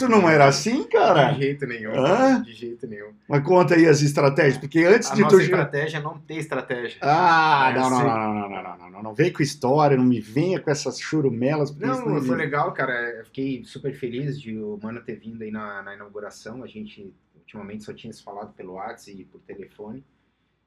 [0.00, 0.28] Tu não nenhum.
[0.28, 1.30] era assim, cara?
[1.32, 1.94] De jeito nenhum.
[1.94, 2.42] Hã?
[2.42, 3.12] De jeito nenhum.
[3.28, 5.42] Mas conta aí as estratégias, porque antes A de nossa tu.
[5.42, 6.98] estratégia é não ter estratégia.
[7.00, 8.06] Ah, É não, não, assim.
[8.08, 10.98] não, não, não, não, não, não, não vem com história, não me venha com essas
[10.98, 11.70] churumelas.
[11.70, 12.92] isso Não, foi legal, cara.
[13.18, 16.64] Eu fiquei super feliz de o Mano ter vindo aí na, na inauguração.
[16.64, 20.04] A gente ultimamente só tinha se falado pelo WhatsApp e por telefone.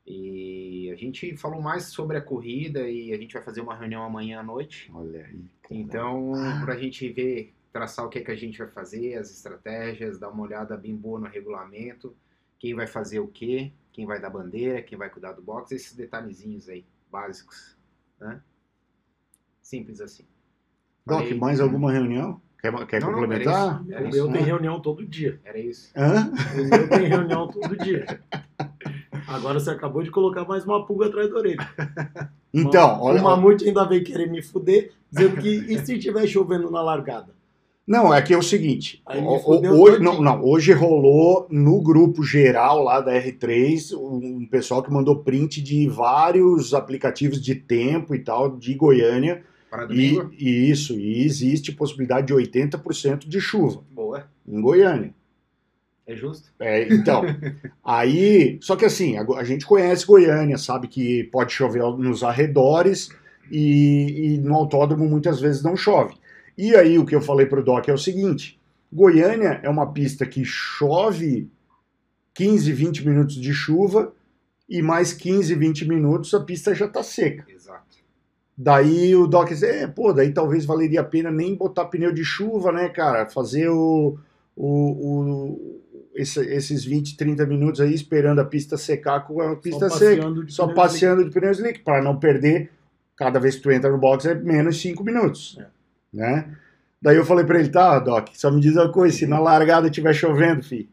[0.05, 4.03] E a gente falou mais sobre a corrida e a gente vai fazer uma reunião
[4.03, 4.91] amanhã à noite.
[4.93, 5.45] Olha aí.
[5.61, 5.71] cara.
[5.71, 6.33] Então,
[6.63, 10.29] pra gente ver, traçar o que é que a gente vai fazer, as estratégias, dar
[10.29, 12.13] uma olhada bem boa no regulamento,
[12.59, 15.95] quem vai fazer o quê, quem vai dar bandeira, quem vai cuidar do box, esses
[15.95, 17.77] detalhezinhos aí, básicos,
[18.19, 18.41] né?
[19.61, 20.25] Simples assim.
[21.05, 22.41] Doc, Falei- mais alguma reunião?
[22.59, 23.83] Quer, quer Não, não, complementar?
[23.89, 24.17] era O isso.
[24.17, 25.39] meu tem reunião todo dia.
[25.43, 25.91] Era isso.
[25.95, 26.31] Hã?
[26.55, 28.05] O meu tem reunião todo dia.
[29.27, 31.69] Agora você acabou de colocar mais uma pulga atrás da orelha.
[32.55, 33.19] Então, o olha.
[33.19, 37.33] mamute ainda veio querer me fuder, dizendo que e se tiver chovendo na largada?
[37.85, 39.01] Não, é que é o seguinte.
[39.07, 44.83] O- o- hoje, não, não, hoje rolou no grupo geral lá da R3 um pessoal
[44.83, 49.43] que mandou print de vários aplicativos de tempo e tal de Goiânia.
[49.67, 54.25] Para E, e isso, e existe possibilidade de 80% de chuva Boa.
[54.47, 55.11] em Goiânia.
[56.05, 56.51] É justo?
[56.59, 57.23] É, então,
[57.83, 63.09] aí, só que assim, a, a gente conhece Goiânia, sabe que pode chover nos arredores
[63.49, 66.15] e, e no autódromo muitas vezes não chove.
[66.57, 68.59] E aí o que eu falei pro Doc é o seguinte:
[68.91, 71.49] Goiânia é uma pista que chove
[72.33, 74.13] 15, 20 minutos de chuva
[74.69, 77.45] e mais 15, 20 minutos a pista já tá seca.
[77.49, 77.97] Exato.
[78.57, 82.23] Daí o Doc disse, é, pô, daí talvez valeria a pena nem botar pneu de
[82.23, 83.27] chuva, né, cara?
[83.27, 84.17] Fazer o,
[84.55, 85.81] o, o-
[86.15, 90.23] esse- esses 20, 30 minutos aí esperando a pista secar com a pista Só seca.
[90.47, 92.71] Só pneu passeando de pneu slick, para não perder,
[93.15, 95.65] cada vez que tu entra no box é menos 5 minutos, É.
[96.13, 96.57] né?
[97.01, 99.89] Daí eu falei pra ele, tá, Doc, só me diz uma coisa, se na largada
[99.89, 100.89] tiver chovendo, fi.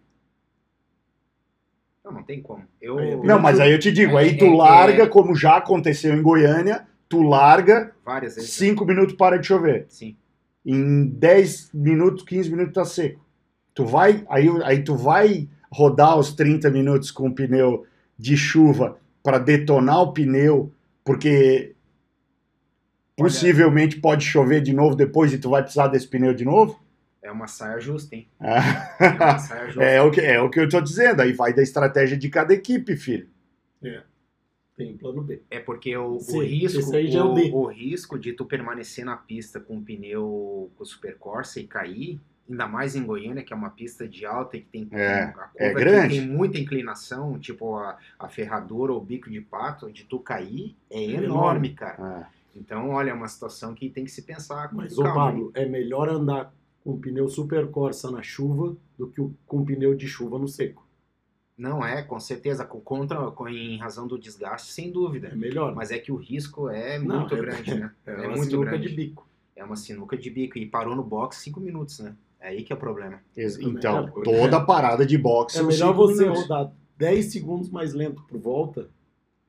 [2.05, 2.65] Não, não tem como.
[2.81, 5.07] Eu, Aí, Não, mas aí eu te digo, aí tu É, é, larga, é.
[5.07, 8.51] como já aconteceu em Goiânia, tu larga, várias vezes.
[8.51, 9.87] 5 minutos para de chover.
[9.89, 10.17] Sim.
[10.67, 13.25] em 10 minutos, 15 minutos tá seco.
[13.81, 17.87] Tu vai, aí, aí tu vai rodar os 30 minutos com o pneu
[18.19, 20.71] de chuva para detonar o pneu,
[21.03, 21.75] porque
[23.17, 26.79] possivelmente pode chover de novo depois e tu vai precisar desse pneu de novo?
[27.23, 28.29] É uma saia justa, hein?
[28.39, 29.83] É uma É, saia justa.
[29.83, 32.53] é o que, é o que eu tô dizendo, aí vai da estratégia de cada
[32.53, 33.29] equipe, filho.
[34.77, 35.43] Tem plano B.
[35.51, 37.51] É porque o, o Sim, risco, esse aí já é o o, D.
[37.53, 41.67] o risco de tu permanecer na pista com o pneu com o Super Corsa e
[41.67, 42.19] cair,
[42.51, 45.33] ainda mais em Goiânia, que é uma pista de alta e que tem É, a
[45.33, 46.19] curva é que grande.
[46.19, 51.01] tem muita inclinação, tipo a, a ferradura ou bico de pato, de tu cair é
[51.03, 51.25] enorme.
[51.27, 51.97] enorme, cara.
[51.99, 55.27] Ah, Então, olha, é uma situação que tem que se pensar com Mas, ô calma.
[55.27, 59.95] Pablo, é melhor andar com pneu Super Corsa na chuva do que o- com pneu
[59.95, 60.85] de chuva no seco.
[61.57, 65.29] Não é, com certeza, com- contra, com- em razão do desgaste, sem dúvida.
[65.29, 65.75] É melhor.
[65.75, 67.93] Mas é que o risco é Não, muito é- grande, né?
[68.07, 68.89] é, É, uma muito sinuca grande.
[68.89, 69.29] de bico.
[69.55, 70.57] É uma sinuca de bico.
[70.59, 72.17] E parou no box cinco minutos, né?
[72.41, 73.21] É aí que é o problema.
[73.35, 76.43] Também então, é, toda parada de boxe É melhor você minutos.
[76.43, 78.89] rodar 10 segundos mais lento por volta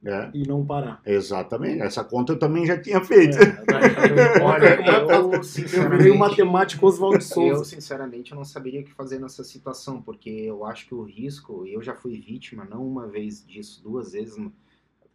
[0.03, 1.01] É, e não parar.
[1.05, 1.81] exatamente.
[1.81, 3.37] Essa conta eu também já tinha feito.
[3.37, 7.65] É, Olha, eu, eu, eu virei matemático Oswaldo eu, Souza.
[7.65, 11.65] sinceramente, eu não saberia o que fazer nessa situação, porque eu acho que o risco,
[11.67, 14.35] eu já fui vítima, não uma vez disso, duas vezes.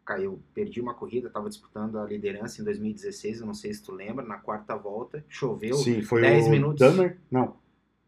[0.04, 3.90] Caiu, perdi uma corrida, estava disputando a liderança em 2016, eu não sei se tu
[3.92, 5.74] lembra, na quarta volta, choveu.
[5.74, 6.78] Sim, foi 10 o minutos.
[6.88, 7.18] Dummer?
[7.28, 7.56] Não.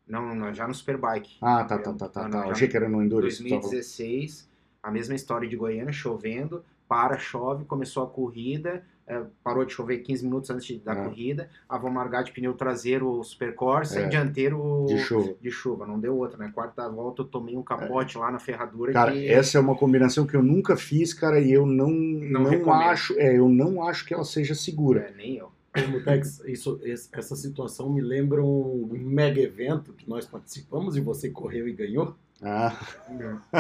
[0.08, 1.36] Não, não, já no Superbike.
[1.42, 2.22] Ah, tá, tá, tá, tá.
[2.24, 2.38] Não, tá.
[2.38, 3.36] não, Eu achei que era no Endurance.
[3.42, 3.60] tá bom.
[3.60, 4.48] 2016,
[4.82, 9.98] a mesma história de Goiânia, chovendo, para, chove, começou a corrida, eh, parou de chover
[9.98, 11.04] 15 minutos antes da É.
[11.04, 14.06] corrida, ah, vamos largar de pneu traseiro o Super Corsa É.
[14.06, 15.34] e dianteiro De chuva.
[15.38, 16.50] de chuva, não deu outra, né?
[16.54, 20.26] Quarta volta eu tomei um capote lá na ferradura Cara, que essa é uma combinação
[20.26, 22.82] que eu nunca fiz, cara, e eu não, não, recomendo.
[22.84, 25.00] acho, é, eu não acho que ela seja segura.
[25.00, 25.50] é, nem eu.
[25.72, 31.30] Como Tex, isso, essa situação me lembra um mega evento que nós participamos e você
[31.30, 32.16] correu e ganhou.
[32.42, 32.72] Ah,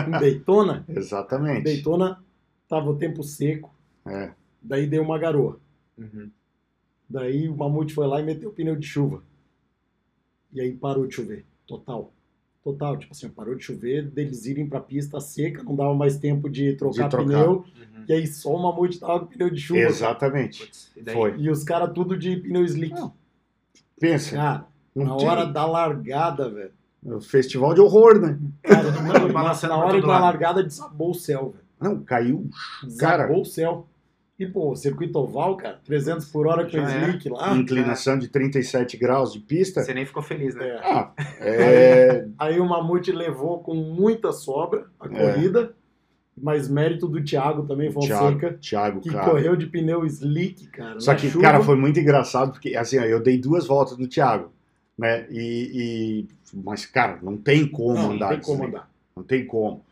[0.06, 0.84] Em Daytona.
[0.88, 1.64] exatamente.
[1.64, 2.22] Daytona
[2.68, 3.74] tava o tempo seco,
[4.06, 4.32] É.
[4.62, 5.60] daí deu uma garoa.
[5.96, 6.30] Uhum.
[7.08, 9.22] Daí o Mamute foi lá e meteu o pneu de chuva.
[10.52, 11.44] E aí parou de chover.
[11.66, 12.12] Total.
[12.72, 12.96] Total.
[12.96, 16.74] Tipo assim, parou de chover, deles irem pra pista seca, não dava mais tempo de
[16.74, 17.24] trocar, De trocar.
[17.26, 17.50] pneu.
[17.52, 18.04] Uhum.
[18.08, 19.80] E aí só o Mamute tava com pneu de chuva.
[19.80, 20.64] Exatamente.
[20.66, 21.10] Putz, e?
[21.12, 21.34] Foi.
[21.38, 22.94] E os caras tudo de pneu slick.
[22.94, 23.12] Não,
[24.00, 24.64] Pensa, Cara,
[24.94, 26.70] não na tem- hora da largada, velho.
[27.04, 28.38] o festival de horror, né?
[28.62, 31.64] Cara, não, na, na hora da largada desabou o céu, velho.
[31.80, 32.48] Não, caiu.
[32.98, 33.86] Cara, Desabou o céu.
[34.38, 37.08] E, pô, circuito oval, cara, 300 por hora com Já é.
[37.08, 37.56] slick lá.
[37.56, 39.82] inclinação de 37 graus de pista.
[39.82, 40.68] Você nem ficou feliz, né?
[40.68, 40.80] É.
[40.80, 45.08] Ah, é, Aí o Mamute levou com muita sobra a É.
[45.32, 45.74] corrida,
[46.40, 49.28] mas mérito do Thiago também, Fonseca, Thiago, Thiago, que cara.
[49.28, 51.00] correu de pneu slick, cara.
[51.00, 51.42] Só na que, chuva.
[51.42, 54.52] cara, foi muito engraçado, porque assim, ó, eu dei duas voltas no Thiago,
[54.96, 55.26] né?
[55.30, 58.28] E, e- mas, cara, não tem como Não, não andar.
[58.28, 58.90] tem como assim, andar.
[59.16, 59.84] Não tem como.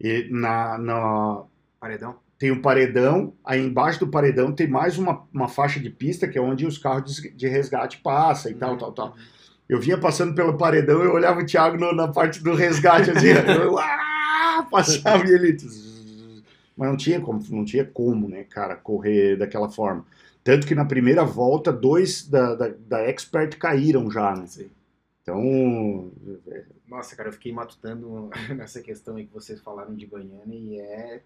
[0.00, 1.42] E na, na-
[1.78, 2.16] Paredão.
[2.42, 6.36] Tem um paredão, aí embaixo do paredão tem mais uma, uma faixa de pista, que
[6.36, 8.78] é onde os carros de, de resgate passam e tal, Uhum.
[8.78, 9.16] tal, tal.
[9.68, 13.28] Eu vinha passando pelo paredão, eu olhava o Thiago no- na parte do resgate, assim,
[13.62, 15.56] eu, ah, passava e ele...
[16.76, 20.04] Mas não tinha como, não tinha como, né, cara, correr daquela forma.
[20.42, 24.46] Tanto que na primeira volta, dois da, da, da Expert caíram já, né?
[24.48, 24.68] Sim.
[25.22, 26.10] Então,
[26.88, 31.20] Nossa, cara, eu fiquei matutando nessa questão aí que vocês falaram de Goiânia e é.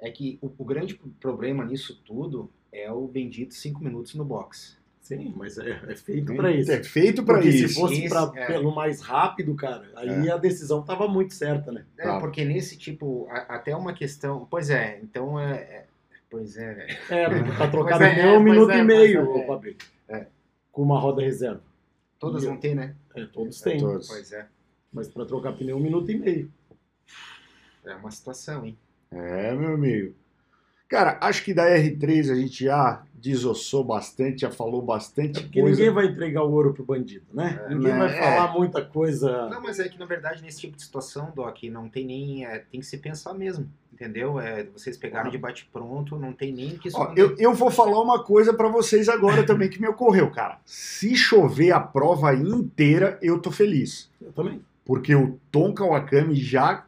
[0.00, 4.76] É que o, o grande problema nisso tudo é o bendito cinco minutos no box.
[5.00, 6.70] Sim, mas é, é feito pra isso.
[6.70, 7.68] é feito pra Porque isso.
[7.68, 8.46] se fosse pra- é.
[8.46, 11.86] pelo mais rápido, cara, aí a decisão tava muito certa, né?
[11.96, 12.20] É, Tá.
[12.20, 14.46] porque nesse tipo, a- até uma questão.
[14.50, 15.52] Pois é, então é.
[15.54, 15.86] é-
[16.28, 16.86] pois é.
[17.08, 19.46] É, porque pra trocar Pois é, pneu um minuto é, e meio, é.
[19.46, 19.78] Fabrício.
[20.08, 20.26] É.
[20.70, 21.62] Com uma roda reserva.
[22.18, 22.94] Todas E- vão ter, né?
[23.16, 23.78] É, todos têm.
[23.80, 24.06] todos.
[24.08, 24.46] Pois é.
[24.92, 26.52] Mas pra trocar pneu um minuto e meio.
[27.84, 28.76] É uma situação, hein?
[29.10, 30.14] É, meu amigo.
[30.88, 35.60] Cara, acho que da R3 a gente já desossou bastante, já falou bastante É porque
[35.60, 35.76] coisa.
[35.76, 37.60] ninguém vai entregar o ouro pro bandido, né?
[37.66, 37.98] É, ninguém né?
[37.98, 38.22] vai É.
[38.22, 39.48] falar muita coisa.
[39.50, 42.46] Não, mas é que na verdade nesse tipo de situação, Doc, não tem nem.
[42.46, 43.68] é, tem que se pensar mesmo.
[43.92, 44.38] Entendeu?
[44.38, 47.20] É, vocês pegaram de bate-pronto, não tem nem que Ó, esconder.
[47.20, 50.58] eu, eu vou falar uma coisa pra vocês agora também que me ocorreu, cara.
[50.64, 54.08] Se chover a prova inteira, eu tô feliz.
[54.22, 54.62] Eu também.
[54.84, 56.86] Porque o Tom Kawakami já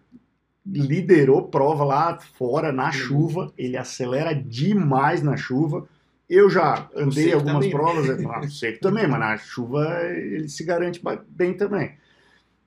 [0.73, 3.53] liderou prova lá fora na chuva.
[3.57, 5.87] Ele acelera demais na chuva.
[6.29, 11.03] Eu já andei algumas também, provas, ah, seco também, mas na chuva ele se garante
[11.29, 11.95] bem também.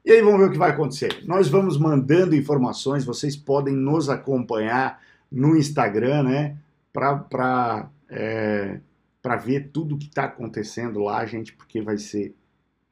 [0.05, 1.23] E aí vamos ver o que vai acontecer.
[1.25, 5.01] Nós vamos mandando informações, vocês podem nos acompanhar
[5.31, 6.57] no Instagram, né?
[6.91, 8.79] Para é,
[9.21, 12.35] pra ver tudo que está acontecendo lá, gente, porque vai ser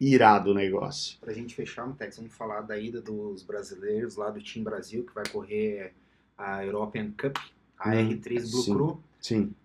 [0.01, 1.19] irado o negócio.
[1.19, 5.13] Pra gente fechar, Tex, vamos falar da ida dos brasileiros lá do Team Brasil, que
[5.13, 5.93] vai correr
[6.37, 7.37] a European Cup,
[7.77, 8.73] a Hum, R3 Blue sim.
[8.73, 9.03] Crew.
[9.19, 9.55] Sim.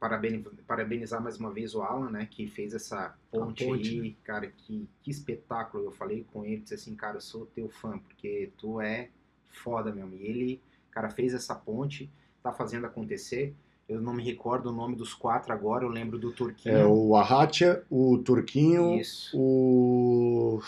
[0.00, 4.46] Parabeni- parabenizar mais uma vez o Alan, né, que fez essa ponte, ponte, aí, cara,
[4.46, 5.84] que, que espetáculo.
[5.86, 9.08] Eu falei com ele, disse assim, cara, eu sou teu fã, porque tu é
[9.48, 10.14] foda mesmo.
[10.14, 10.62] E ele,
[10.92, 12.08] cara, fez essa ponte,
[12.42, 13.54] tá fazendo acontecer.
[13.88, 16.74] Eu não me recordo o nome dos quatro agora, eu lembro do Turquinho.
[16.76, 20.60] É o Arratia, o Turquinho, Isso, o,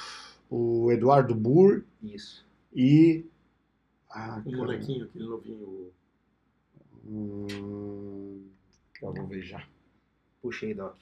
[0.48, 2.46] o Eduardo Burr isso.
[2.74, 3.26] e.
[4.08, 5.90] Ah, O molequinho, aquele novinho.
[7.06, 8.42] hum,
[9.02, 9.62] Eu vou ver já.
[10.40, 10.96] Puxei, Doc.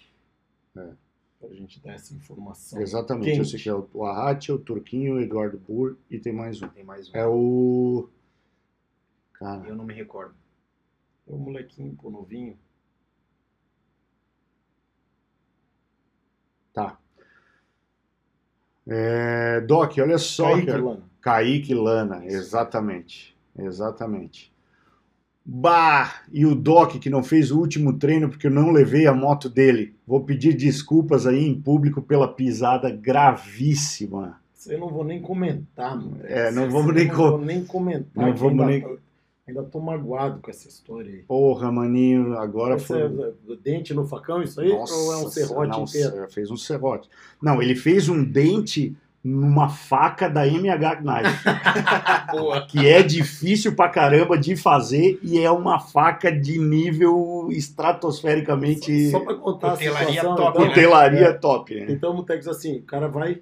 [0.74, 2.80] Pra gente dar essa informação.
[2.80, 3.50] exatamente, eu Quente.
[3.50, 6.68] sei que é o, o Arratia, o Turquinho, o Eduardo Burr e tem mais um.
[6.68, 7.16] Tem mais um.
[7.16, 8.08] É o.
[9.34, 10.34] Cara, Eu não me recordo.
[11.28, 12.56] O molequinho, pô, novinho.
[16.72, 16.96] tá.
[18.86, 20.82] É, Doc, olha só, Kaique cara.
[20.82, 21.02] Lana.
[21.20, 23.36] Kaique Lana, exatamente.
[23.58, 24.52] Exatamente.
[25.44, 26.22] Bah!
[26.32, 29.48] E o Doc, que não fez o último treino porque eu não levei a moto
[29.48, 29.94] dele.
[30.06, 34.40] Vou pedir desculpas aí em público pela pisada gravíssima.
[34.66, 36.20] Eu não vou nem comentar, mano.
[36.24, 38.26] É, não vamos nem não co- vou nem comentar.
[38.26, 38.98] Não vamos nem-
[39.48, 41.22] ainda tô magoado com essa história aí.
[41.22, 43.00] Porra, maninho, agora Esse foi.
[43.02, 44.70] é o dente no facão, isso aí?
[44.70, 46.30] ou é um Nossa, serrote não, inteiro?
[46.30, 47.08] Fez um serrote.
[47.42, 51.44] Não, ele fez um dente numa faca da MH Knife.
[52.68, 59.20] Que é difícil pra caramba de fazer e é uma faca de nível estratosfericamente Só
[59.20, 60.36] pra contar Cutelaria a situação.
[60.36, 60.68] top, então, né?
[60.68, 61.32] cutelaria É.
[61.32, 61.86] top, né?
[61.90, 63.40] Então, Mutex, assim, o cara vai.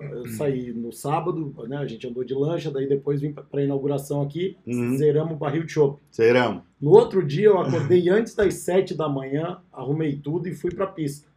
[0.00, 1.76] Eu saí no sábado, né?
[1.76, 4.96] A gente andou de lancha, daí depois vim pra, pra inauguração aqui, Uhum.
[4.96, 6.00] zeramos o barril de chopp.
[6.10, 6.62] Serão.
[6.80, 10.86] No outro dia eu acordei antes das 7 da manhã, arrumei tudo e fui pra
[10.86, 11.28] pista.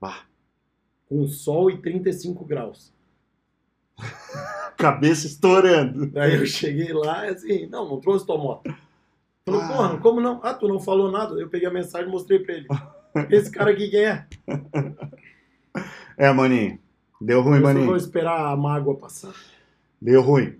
[0.00, 0.24] Bah.
[1.08, 2.92] Com sol e 35 graus.
[4.76, 6.06] Cabeça estourando.
[6.10, 8.74] Daí eu cheguei lá e assim, não, não trouxe tua moto.
[9.46, 9.68] Falou, Ah.
[9.68, 10.40] porra, como não?
[10.42, 11.34] Ah, tu não falou nada.
[11.40, 12.66] Eu peguei a mensagem e mostrei pra ele.
[13.30, 14.26] Esse cara aqui quem é?
[16.18, 16.78] É, maninho.
[17.20, 17.86] Deu ruim, maninho.
[17.86, 19.34] vou esperar a mágoa passar.
[20.00, 20.54] Deu ruim.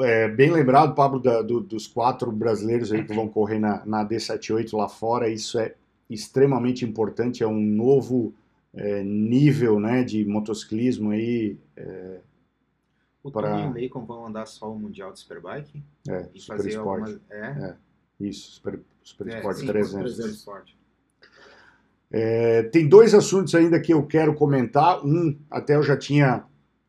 [0.00, 4.04] É, bem lembrado, Pablo, da- do- dos quatro brasileiros aí que vão correr na, na
[4.08, 5.28] D78 lá fora.
[5.28, 5.74] Isso é
[6.08, 7.42] extremamente importante.
[7.42, 8.32] É um novo
[8.72, 11.56] é, nível né, de motociclismo aí.
[13.24, 15.82] O Pra- Tony e o Bacon vão andar só o Mundial de Superbike?
[16.08, 16.86] É, E Super fazer Sport.
[17.00, 17.20] algumas...
[17.30, 17.74] É?
[18.20, 20.12] Isso, Super, Super É, Sport sim, 300.
[20.16, 20.70] Super Sport.
[22.18, 25.04] É, tem dois assuntos ainda que eu quero comentar.
[25.04, 26.44] Um, até eu já tinha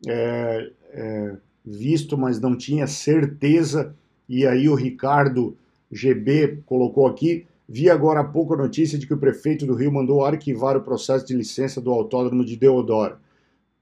[0.08, 3.94] é, é, visto, mas não tinha certeza.
[4.30, 5.58] E aí o Ricardo
[5.92, 7.46] GB colocou aqui.
[7.68, 10.82] Vi agora há pouco a notícia de que o prefeito do Rio mandou arquivar o
[10.82, 13.18] processo de licença do autódromo de Deodoro.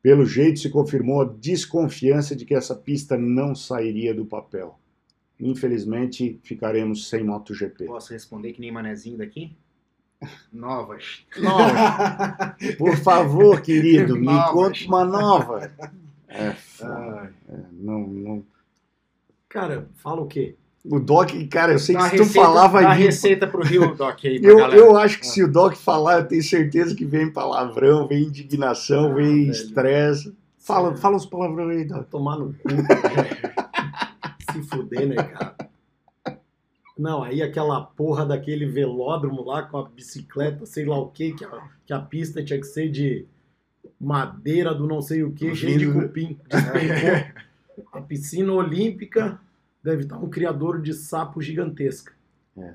[0.02, 4.80] Pelo jeito, se confirmou a desconfiança de que essa pista não sairia do papel.
[5.40, 7.86] Infelizmente, ficaremos sem MotoGP.
[7.86, 9.56] Posso responder que nem manezinho daqui?
[10.52, 11.26] Novas.
[11.38, 12.56] Nova.
[12.78, 14.52] Por favor, querido, me Novas.
[14.52, 15.72] conte uma nova.
[16.28, 16.48] É.
[16.48, 17.30] É,
[17.72, 18.44] não, não.
[19.50, 20.56] Cara, fala o quê?
[20.88, 23.06] O Doc, cara, eu sei Dá que se tu receita- falar vai dá vir.
[23.06, 24.76] receita pro Rio, Doc, aí Eu, galera.
[24.80, 29.12] eu acho que se o Doc falar, eu tenho certeza que vem palavrão, vem indignação,
[29.12, 30.36] Ah, vem estresse.
[30.60, 32.08] Fala, fala os palavrão aí, Doc.
[32.10, 32.60] Tomar no cu.
[34.52, 35.56] Se fuder, né, cara?
[36.98, 41.44] Não, aí aquela porra daquele velódromo lá com a bicicleta, sei lá o quê, que
[41.44, 43.26] a, que a pista tinha que ser de
[44.00, 46.40] madeira do não sei o que, cheio de Vindo- cupim.
[46.48, 47.44] Despencou.
[47.92, 49.40] A piscina olímpica
[49.84, 52.14] deve estar um criador de sapo gigantesca.
[52.58, 52.74] É.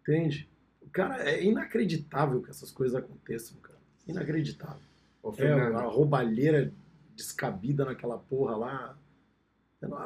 [0.00, 0.48] Entende?
[0.92, 3.78] Cara, é inacreditável que essas coisas aconteçam, cara.
[4.06, 4.82] Inacreditável.
[5.22, 6.72] Ô, É, a roubalheira
[7.16, 8.98] descabida naquela porra lá.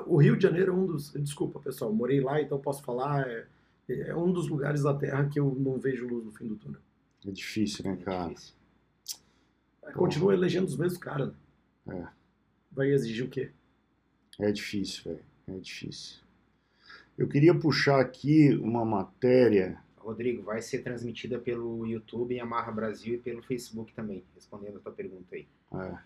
[0.07, 1.13] O Rio de Janeiro é um dos.
[1.13, 3.29] Desculpa, pessoal, morei lá, então posso falar.
[3.29, 3.47] É,
[3.89, 6.81] é um dos lugares da Terra que eu não vejo luz no fim do túnel.
[7.27, 8.29] É difícil, né, cara?
[8.29, 8.55] difícil.
[9.95, 11.33] Continua elegendo os mesmos caras.
[11.89, 12.07] É.
[12.73, 13.51] Vai exigir o quê?
[14.39, 15.25] É difícil, velho.
[15.49, 16.21] É difícil.
[17.17, 19.81] Eu queria puxar aqui uma matéria.
[19.97, 24.81] Rodrigo, vai ser transmitida pelo YouTube em Amarra Brasil e pelo Facebook também, respondendo a
[24.81, 25.47] tua pergunta aí.
[25.75, 25.99] É.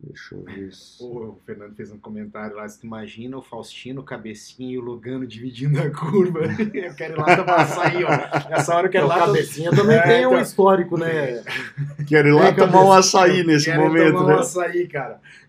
[0.00, 0.72] Deixa eu ver.
[0.74, 4.82] se- O Fernando fez um comentário lá, tu imagina o Faustino, o Cabecinha e o
[4.82, 6.40] Lugano dividindo a curva.
[6.74, 8.10] Eu quero ir lá tomar açaí, ó.
[8.50, 9.18] Nessa hora eu quero o ir lá...
[9.26, 10.40] cabecinha também É, tem um então.
[10.42, 11.42] histórico, né?
[12.06, 14.34] Quero ir lá Vem, tomar um açaí nesse quero momento, tomar né?
[14.34, 15.20] um açaí, cara.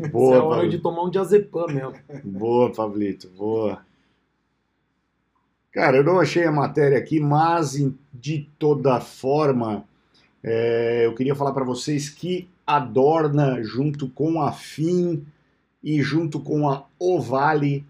[0.00, 0.70] Isso Boa, é hora Pablo.
[0.70, 1.94] de tomar um diazepam mesmo.
[2.24, 3.84] Boa, Pablito, boa.
[5.72, 7.76] Cara, eu não achei a matéria aqui, mas
[8.14, 9.84] de toda forma,
[10.42, 15.24] é, eu queria falar para vocês que a Dorna, junto com a FIM
[15.82, 17.86] e junto com a Ovale,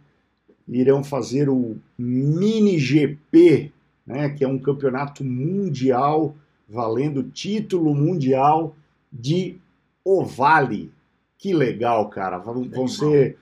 [0.69, 3.73] irão fazer o Mini GP
[4.07, 6.35] né, que é um campeonato mundial
[6.69, 8.77] valendo título mundial
[9.13, 9.57] de
[10.05, 10.93] Ovale.
[11.37, 12.39] Que legal, cara.
[12.39, 13.37] Vão, vão ser,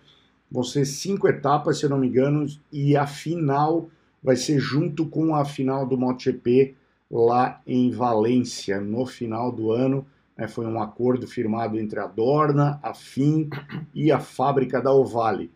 [0.50, 3.88] vão ser cinco etapas, se eu não me engano, e a final
[4.22, 6.74] vai ser junto com a final do MotoGP
[7.10, 10.06] lá em Valência, no final do ano.
[10.36, 13.48] Né, foi um acordo firmado entre a Dorna, a FIM
[13.94, 15.50] e a fábrica da Ovale.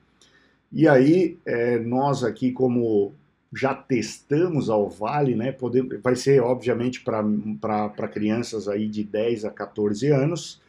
[0.70, 3.12] E aí, é, nós aqui, como
[3.53, 9.51] já testamos a Ovale, né, podemos, vai ser, obviamente, para crianças aí de 10 a
[9.51, 10.61] 14 anos,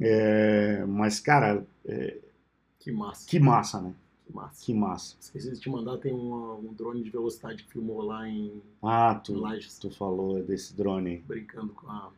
[0.00, 2.16] é, mas, cara, é,
[2.80, 3.28] Que massa.
[3.28, 3.92] que massa, né?
[4.26, 4.64] Que massa.
[4.66, 5.16] Que massa.
[5.20, 9.14] Esqueci de te mandar, tem uma- um drone de velocidade que filmou lá em Ah,
[9.22, 12.10] tu, Lages, tu falou desse drone brincando com a...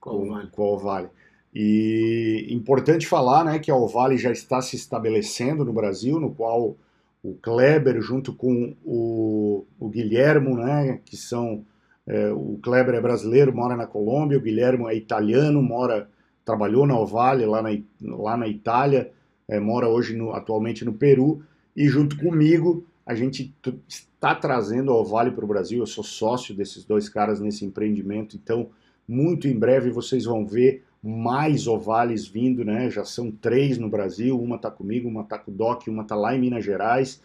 [0.00, 0.48] com, a Ovale.
[0.50, 1.08] com a Ovale.
[1.54, 6.76] E importante falar né, que a Ovale já está se estabelecendo no Brasil, no qual
[7.22, 11.64] o Kleber, junto com o, o Guilhermo, né, que são.
[12.06, 16.08] é, o Kleber é brasileiro, mora na Colômbia, o Guilhermo é italiano, mora,
[16.44, 19.12] trabalhou na Ovale lá na, lá na Itália,
[19.48, 21.42] é, mora hoje no- atualmente no Peru,
[21.76, 23.54] e junto comigo a gente
[23.88, 25.80] está trazendo a Ovale para o Brasil.
[25.80, 28.68] Eu sou sócio desses dois caras nesse empreendimento, então
[29.12, 32.88] muito em breve vocês vão ver mais ovales vindo, né?
[32.88, 36.16] Já são três no Brasil, uma tá comigo, uma tá com o Doc, uma tá
[36.16, 37.20] lá em Minas Gerais.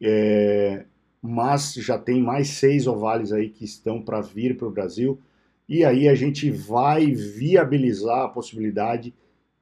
[0.00, 0.84] É,
[1.20, 5.18] mas já tem mais seis ovales aí que estão para vir para o Brasil.
[5.68, 9.12] E aí a gente vai viabilizar a possibilidade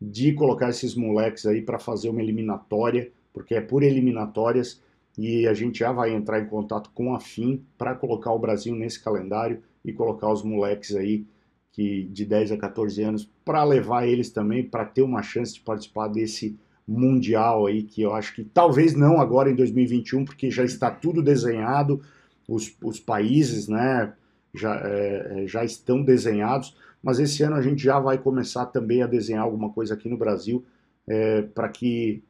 [0.00, 4.80] de colocar esses moleques aí para fazer uma eliminatória, porque é por eliminatórias
[5.18, 8.74] e a gente já vai entrar em contato com a FIM para colocar o Brasil
[8.74, 11.24] nesse calendário e colocar os moleques aí
[11.72, 15.60] que de 10 a 14 anos para levar eles também para ter uma chance de
[15.60, 16.56] participar desse
[16.86, 21.22] mundial aí que eu acho que talvez não agora em 2021 porque já está tudo
[21.22, 22.02] desenhado
[22.46, 24.12] os, os países né
[24.54, 29.02] já, é, é, já estão desenhados mas esse ano a gente já vai começar também
[29.02, 30.64] a desenhar alguma coisa aqui no Brasil
[31.08, 32.22] é, para que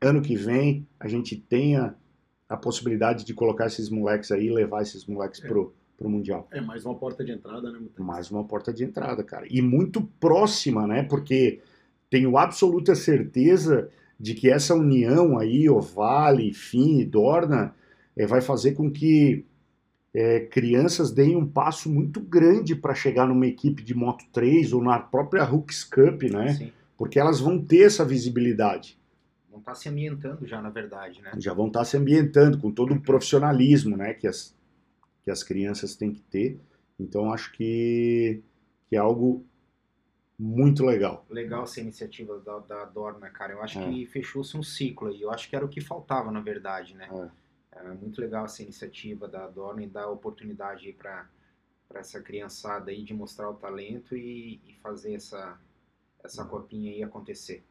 [0.00, 1.94] ano que vem a gente tenha
[2.48, 5.79] a possibilidade de colocar esses moleques aí levar esses moleques É.
[6.00, 7.98] pro, pro mundial É mais uma porta de entrada, né, Mutex?
[7.98, 9.46] mais uma porta de entrada, cara.
[9.48, 11.02] E muito próxima, né?
[11.02, 11.60] Porque
[12.08, 13.88] tenho absoluta certeza
[14.18, 17.74] de que essa união aí, Ovale, Fim e Dorna,
[18.16, 19.44] eh, vai fazer com que
[20.12, 24.82] eh, crianças deem um passo muito grande para chegar numa equipe de Moto 3 ou
[24.82, 26.54] na própria Hooks Cup, né?
[26.54, 26.72] Sim.
[26.98, 28.98] Porque elas vão ter essa visibilidade.
[29.50, 31.32] Não está se ambientando já, na verdade, né?
[31.38, 34.12] Já vão estar se ambientando com todo o profissionalismo, né?
[34.12, 34.54] Que as,
[35.22, 36.60] que as crianças têm que ter.
[36.98, 38.42] Então acho que,
[38.88, 39.44] que é algo
[40.38, 41.24] muito legal.
[41.28, 43.52] Legal essa iniciativa da, da Dorna, cara.
[43.52, 43.84] Eu acho É.
[43.88, 45.20] que fechou-se um ciclo aí.
[45.20, 47.08] Eu acho que era o que faltava, na verdade, né?
[47.72, 51.28] É muito legal essa iniciativa da Dorna e dar oportunidade aí para
[51.94, 55.58] essa criançada aí de mostrar o talento e, e fazer essa,
[56.24, 57.62] essa copinha aí acontecer.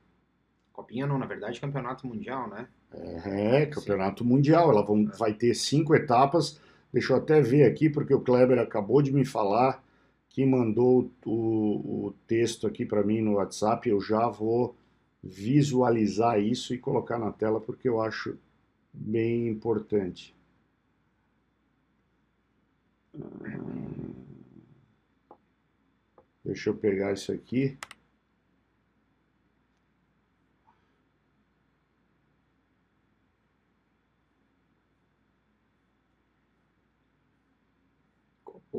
[0.72, 2.68] Copinha não, na verdade, campeonato mundial, né?
[2.92, 4.72] É, campeonato mundial.
[4.72, 6.60] Ela vão, vai ter cinco etapas.
[6.92, 9.84] Deixa eu até ver aqui, porque o Kleber acabou de me falar
[10.30, 13.90] que mandou o, o texto aqui para mim no WhatsApp.
[13.90, 14.76] Eu já vou
[15.24, 18.38] visualizar isso e colocar na tela, porque eu acho
[18.94, 20.36] bem importante.
[23.16, 23.70] Ah,
[26.44, 27.78] Deixa eu pegar isso aqui.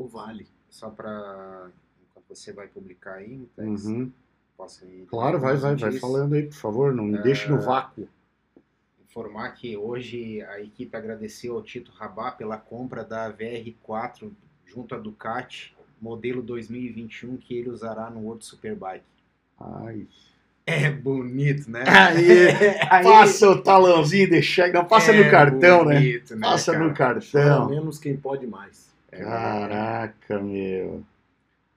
[0.01, 0.47] Ou vale.
[0.69, 1.67] Só para
[2.09, 4.11] enquanto você vai publicar aí, Uhum.
[4.57, 8.07] posso ir Claro, vai, vai, vai falando aí, por favor, não me deixe no vácuo.
[9.07, 14.31] informar que hoje a equipe agradeceu ao Tito Rabá pela compra da VR4
[14.65, 19.03] junto à Ducati, modelo 2021, que ele usará no World Superbike.
[19.59, 20.07] Ai.
[20.65, 21.83] É bonito, né?
[21.85, 22.47] Aí,
[22.89, 25.95] Aí- passa o talãozinho de cheque, não passa é no cartão, né?
[25.95, 26.41] bonito, né?
[26.47, 26.83] Passa cara?
[26.83, 27.69] no Pelo cartão.
[27.69, 28.89] menos quem pode mais.
[29.11, 31.03] É, Caraca, meu.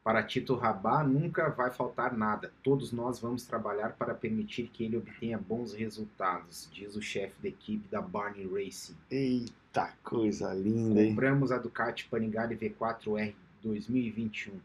[0.04, 2.52] Para Tito Rabá nunca vai faltar nada.
[2.62, 7.48] Todos nós vamos trabalhar para permitir que ele obtenha bons resultados, diz o chefe da
[7.48, 8.96] equipe da Barney Racing.
[9.10, 11.08] Eita, coisa linda, hein?
[11.10, 14.60] Compramos a Ducati Panigale V4R 2021,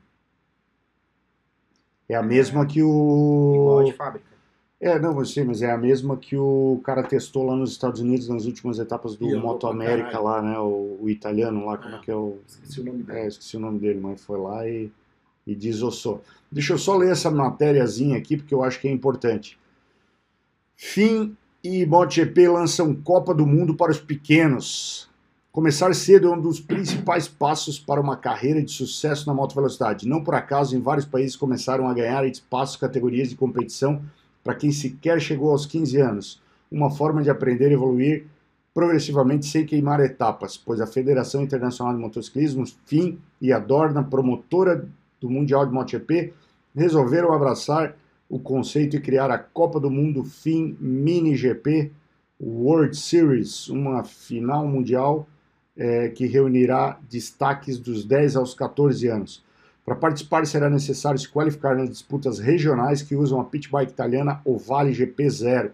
[2.10, 2.82] É a mesma que
[3.54, 3.84] igual a o.
[3.84, 4.29] de fábrica.
[4.82, 8.30] É, não, você, mas é a mesma que o cara testou lá nos Estados Unidos
[8.30, 10.58] nas últimas etapas do E andou Moto América lá, né?
[10.58, 12.02] O, o italiano lá, como é Ah.
[12.02, 12.38] que é o.
[12.48, 13.28] Esqueci o nome É, dele.
[13.28, 14.90] esqueci o nome dele, mas foi lá e,
[15.46, 16.24] e desossou.
[16.50, 19.60] Deixa eu só ler essa matériazinha aqui, porque eu acho que é importante.
[20.78, 25.10] FIM e MotoGP lançam Copa do Mundo para os pequenos.
[25.52, 30.08] Começar cedo é um dos principais passos para uma carreira de sucesso na moto velocidade.
[30.08, 34.02] Não por acaso, em vários países começaram a ganhar espaços categorias de competição
[34.50, 36.42] para quem sequer chegou aos 15 anos.
[36.72, 38.26] Uma forma de aprender e evoluir
[38.74, 44.90] progressivamente sem queimar etapas, pois a Federação Internacional de Motociclismo, FIM, e a Dorna, promotora
[45.22, 46.34] do Mundial de MotoGP,
[46.76, 47.96] resolveram abraçar
[48.28, 51.92] o conceito e criar a Copa do Mundo FIM Mini GP
[52.42, 55.28] World Series, uma final mundial
[55.78, 59.44] é, que reunirá destaques dos 10 aos 14 anos.
[59.90, 64.40] Para participar, será necessário se qualificar nas disputas regionais que usam a pit bike italiana
[64.46, 65.72] Ovale GP0.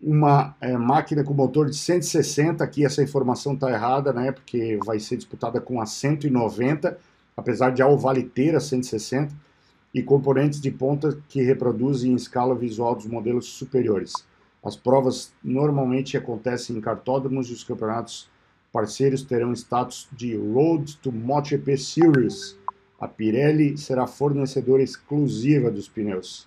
[0.00, 5.00] Uma é, máquina com motor de 160, aqui essa informação está errada, né, porque vai
[5.00, 6.96] ser disputada com a 190,
[7.36, 9.34] apesar de a Ovale ter a 160,
[9.92, 14.12] e componentes de ponta que reproduzem em escala visual dos modelos superiores.
[14.64, 18.30] As provas normalmente acontecem em cartódromos e os campeonatos
[18.72, 22.59] parceiros terão status de Road to MotoGP Series.
[23.00, 26.46] A Pirelli será fornecedora exclusiva dos pneus.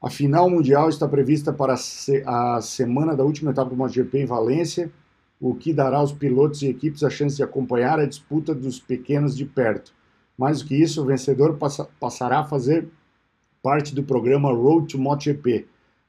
[0.00, 4.92] A final mundial está prevista para a semana da última etapa do MotoGP em Valência,
[5.40, 9.36] o que dará aos pilotos e equipes a chance de acompanhar a disputa dos pequenos
[9.36, 9.92] de perto.
[10.38, 12.86] Mais do que isso, o vencedor passa, passará a fazer
[13.60, 15.66] parte do programa Road to MotoGP,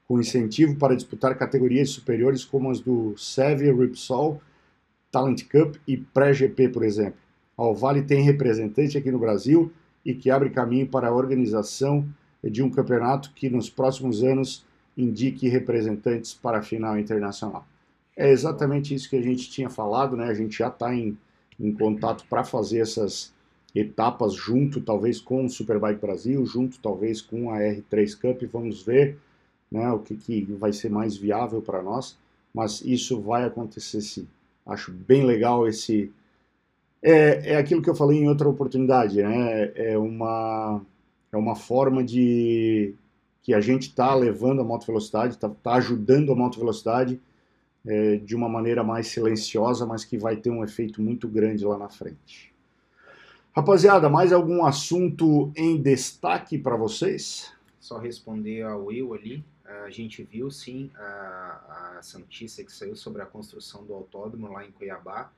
[0.07, 4.39] com incentivo para disputar categorias superiores como as do Sevi Repsol
[5.11, 7.26] Talent Cup e Pré-GP, por exemplo.
[7.57, 9.71] A Alvale tem representante aqui no Brasil
[10.05, 12.07] e que abre caminho para a organização
[12.43, 17.65] de um campeonato que nos próximos anos indique representantes para a final internacional.
[18.15, 20.25] É exatamente isso que a gente tinha falado, né?
[20.25, 21.17] A gente já está em,
[21.59, 23.31] em contato para fazer essas
[23.75, 28.43] etapas junto, talvez com o Superbike Brasil, junto talvez com a R3 Cup.
[28.51, 29.19] Vamos ver
[29.71, 32.17] né, o que, que vai ser mais viável para nós,
[32.53, 34.27] mas isso vai acontecer sim.
[34.65, 36.11] Acho bem legal esse.
[37.01, 39.71] É, é aquilo que eu falei em outra oportunidade, né?
[39.75, 40.81] É uma,
[41.31, 42.95] é uma forma de
[43.41, 47.21] que a gente está levando a moto velocidade, está tá ajudando a moto velocidade
[47.85, 51.77] é, de uma maneira mais silenciosa, mas que vai ter um efeito muito grande lá
[51.77, 52.53] na frente.
[53.55, 57.51] Rapaziada, mais algum assunto em destaque para vocês?
[57.79, 59.43] Só responder ao Will ali.
[59.85, 64.65] A gente viu sim a, a, notícia que saiu sobre a construção do autódromo lá
[64.65, 65.31] em Cuiabá,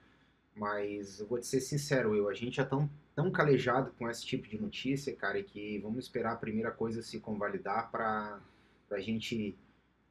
[0.60, 4.26] mas eu vou te ser sincero, eu, a gente já tão, tão calejado com esse
[4.26, 8.40] tipo de notícia, cara, que vamos esperar a primeira coisa se convalidar para
[8.92, 9.56] a gente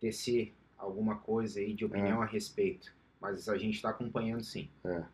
[0.01, 2.26] tecer alguma coisa aí de opinião é.
[2.26, 2.92] a respeito.
[3.20, 4.68] Mas a gente está acompanhando sim.
[4.84, 5.05] É.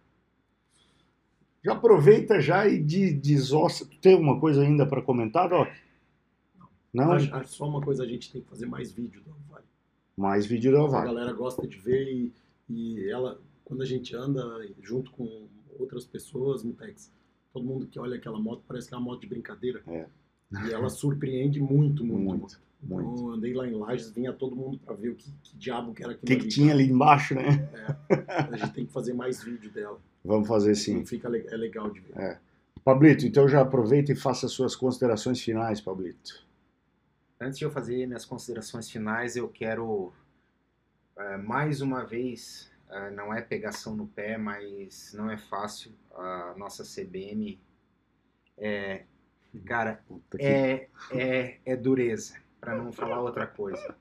[1.65, 3.89] Já aproveita já e desossa.
[4.01, 5.69] Tem alguma coisa ainda para comentar, Doc?
[6.93, 7.13] Não?
[7.13, 9.65] Acho, acho só uma coisa, a gente tem que fazer mais vídeo do Alvale.
[10.17, 11.09] Mais vídeo do Alvale.
[11.09, 12.33] A galera gosta de ver e,
[12.69, 14.43] e ela, quando a gente anda
[14.83, 15.49] junto com
[15.79, 17.11] outras pessoas, Mutex,
[17.53, 19.83] todo mundo que olha aquela moto parece que é uma moto de brincadeira.
[19.87, 20.07] É.
[20.67, 22.25] E ela surpreende muito, muito.
[22.25, 22.61] Muito.
[22.83, 23.11] muito.
[23.13, 26.03] Então, andei lá em Lages, vinha todo mundo para ver o que, que, diabo que
[26.03, 26.25] era aquilo.
[26.25, 27.69] O que, que tinha ali embaixo, né?
[28.09, 28.53] É.
[28.53, 29.99] A gente tem que fazer mais vídeo dela.
[30.25, 30.93] Vamos fazer sim.
[30.93, 32.17] Então, fica, é legal de ver.
[32.17, 32.39] É.
[32.85, 36.45] Pablito, então já aproveita e faça suas considerações finais, Pablito.
[37.41, 40.13] Antes de eu fazer minhas considerações finais, eu quero
[41.17, 45.93] uh, mais uma vez, uh, não é pegação no pé, mas não é fácil.
[46.15, 47.61] A nossa CBM
[48.57, 49.05] é,
[49.65, 50.03] cara,
[50.39, 53.95] é, é, é dureza, para não falar outra coisa.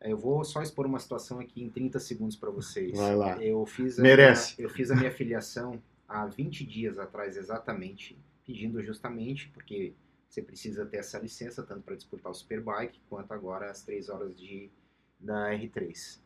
[0.00, 2.96] Eu vou só expor uma situação aqui em 30 segundos para vocês.
[2.96, 3.42] Vai lá.
[3.42, 4.56] Eu fiz a Merece.
[4.56, 9.92] Minha, eu fiz a minha filiação há 20 dias atrás, exatamente, pedindo justamente, porque
[10.26, 14.34] você precisa ter essa licença, tanto para disputar o Superbike, quanto agora as 3 horas
[14.34, 14.70] de,
[15.18, 16.20] da R3.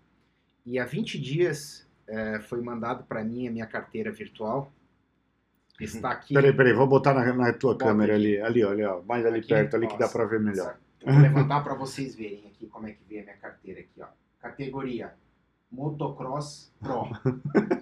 [0.65, 4.73] E há 20 dias é, foi mandado para mim a minha carteira virtual.
[5.81, 6.35] Está aqui.
[6.35, 8.41] Peraí, peraí, vou botar na, na tua Bota câmera aqui.
[8.41, 10.79] ali, ali, olha, mais ali aqui, perto, ali que dá para ver melhor.
[11.05, 14.07] Vou levantar para vocês verem aqui como é que vem a minha carteira aqui, ó.
[14.41, 15.13] Categoria
[15.71, 17.09] Motocross Pro.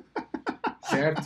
[0.88, 1.22] certo?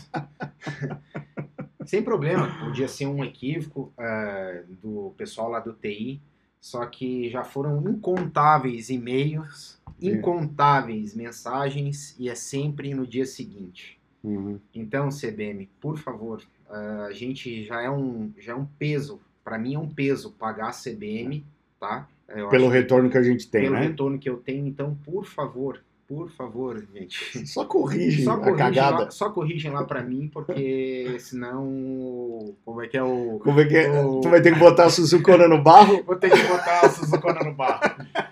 [1.85, 6.21] Sem problema, podia ser um equívoco uh, do pessoal lá do TI,
[6.61, 13.99] só que já foram incontáveis e-mails, incontáveis mensagens e é sempre no dia seguinte.
[14.23, 14.59] Uhum.
[14.75, 19.59] Então, CBM, por favor, uh, a gente já é um, já é um peso, para
[19.59, 21.45] mim é um peso pagar a CBM,
[21.79, 22.09] tá?
[22.29, 23.81] Eu pelo retorno que a gente tem, pelo né?
[23.81, 27.17] Pelo retorno que eu tenho, então, por favor, por favor, gente.
[27.47, 29.05] Só corrige só a corrigem cagada.
[29.05, 32.55] Lá, só corrigem lá pra mim, porque senão.
[32.65, 33.41] Como é que é o.
[33.43, 34.01] Como é que é?
[34.01, 34.21] O...
[34.21, 36.03] Tu vai ter que botar a Suzukona no barro?
[36.05, 37.81] Vou ter que botar a Suzukona no barro.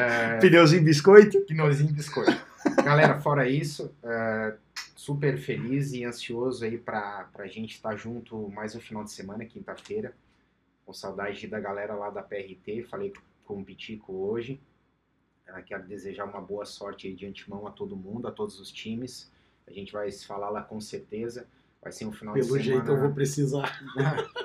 [0.00, 0.38] É...
[0.38, 1.40] Pneuzinho biscoito?
[1.42, 2.40] Pneuzinho biscoito.
[2.84, 4.54] Galera, fora isso, é...
[4.96, 9.44] super feliz e ansioso aí para a gente estar junto mais um final de semana,
[9.44, 10.14] quinta-feira.
[10.86, 13.12] Com saudade da galera lá da PRT, falei
[13.44, 14.60] com o Pitico hoje.
[15.48, 18.70] Ah, quero desejar uma boa sorte aí de antemão a todo mundo, a todos os
[18.70, 19.30] times.
[19.66, 21.46] A gente vai se falar lá com certeza.
[21.82, 22.64] Vai ser um final Pelo de semana.
[22.64, 23.80] jeito eu vou precisar.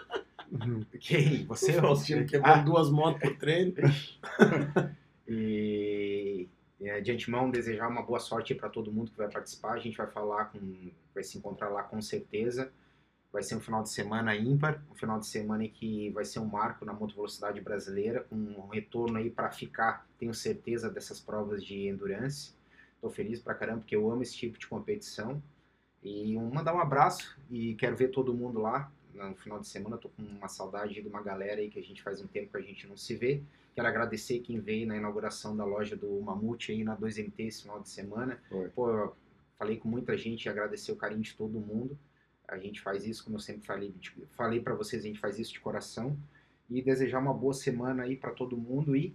[1.00, 1.46] Quem?
[1.46, 1.78] Você?
[1.78, 3.74] O Faustino quebrando duas motos por treino.
[5.28, 6.48] E
[6.82, 9.74] é, de antemão desejar uma boa sorte para todo mundo que vai participar.
[9.74, 12.72] A gente vai falar com, vai se encontrar lá com certeza.
[13.32, 16.40] Vai ser um final de semana ímpar, um final de semana em que vai ser
[16.40, 21.20] um marco na moto velocidade brasileira, com um retorno aí para ficar, tenho certeza dessas
[21.20, 22.54] provas de endurance.
[22.96, 25.42] Estou feliz pra caramba porque eu amo esse tipo de competição.
[26.02, 29.98] E um, mandar um abraço e quero ver todo mundo lá no final de semana.
[29.98, 32.58] Tô com uma saudade de uma galera aí que a gente faz um tempo que
[32.58, 33.42] a gente não se vê.
[33.76, 37.82] Quero agradecer quem veio na inauguração da loja do Mamute aí na 2MT esse final
[37.82, 38.40] de semana.
[38.48, 38.70] Foi.
[38.70, 39.14] Pô, eu
[39.60, 41.98] falei com muita gente e agradecer o carinho de todo mundo.
[42.48, 43.94] A gente faz isso, como eu sempre falei,
[44.32, 46.18] falei para vocês, a gente faz isso de coração.
[46.70, 49.14] E desejar uma boa semana aí para todo mundo e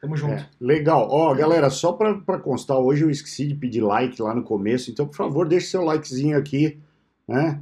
[0.00, 0.34] tamo junto.
[0.34, 1.08] É, legal.
[1.10, 5.06] Ó, galera, só pra constar, hoje eu esqueci de pedir like lá no começo, então,
[5.06, 6.78] por favor, deixe seu likezinho aqui,
[7.26, 7.60] né?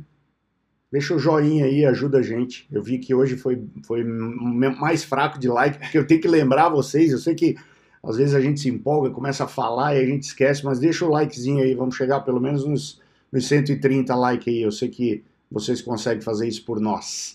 [0.92, 2.68] Deixa o joinha aí, ajuda a gente.
[2.70, 6.68] Eu vi que hoje foi, foi mais fraco de like, porque eu tenho que lembrar
[6.68, 7.56] vocês, eu sei que
[8.02, 11.06] às vezes a gente se empolga, começa a falar e a gente esquece, mas deixa
[11.06, 13.00] o likezinho aí, vamos chegar pelo menos nos,
[13.32, 17.34] nos 130 likes aí, eu sei que vocês conseguem fazer isso por nós.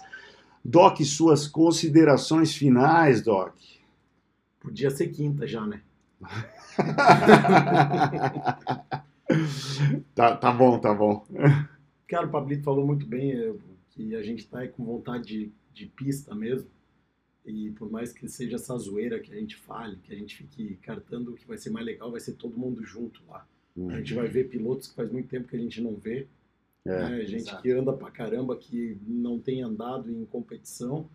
[0.64, 3.56] Doc, suas considerações finais, Doc.
[4.60, 5.82] Podia ser quinta já, né?
[10.14, 11.26] tá, tá bom, tá bom.
[12.08, 13.54] Cara, o Pablito falou muito bem é,
[13.92, 16.70] que a gente tá aí com vontade de, de pista mesmo.
[17.46, 20.76] E por mais que seja essa zoeira que a gente fale, que a gente fique
[20.78, 23.48] cartando, o que vai ser mais legal vai ser todo mundo junto lá.
[23.90, 26.28] A gente vai ver pilotos que faz muito tempo que a gente não vê.
[26.84, 27.26] É, né?
[27.26, 27.62] Gente exato.
[27.62, 31.08] que anda pra caramba, que não tem andado em competição.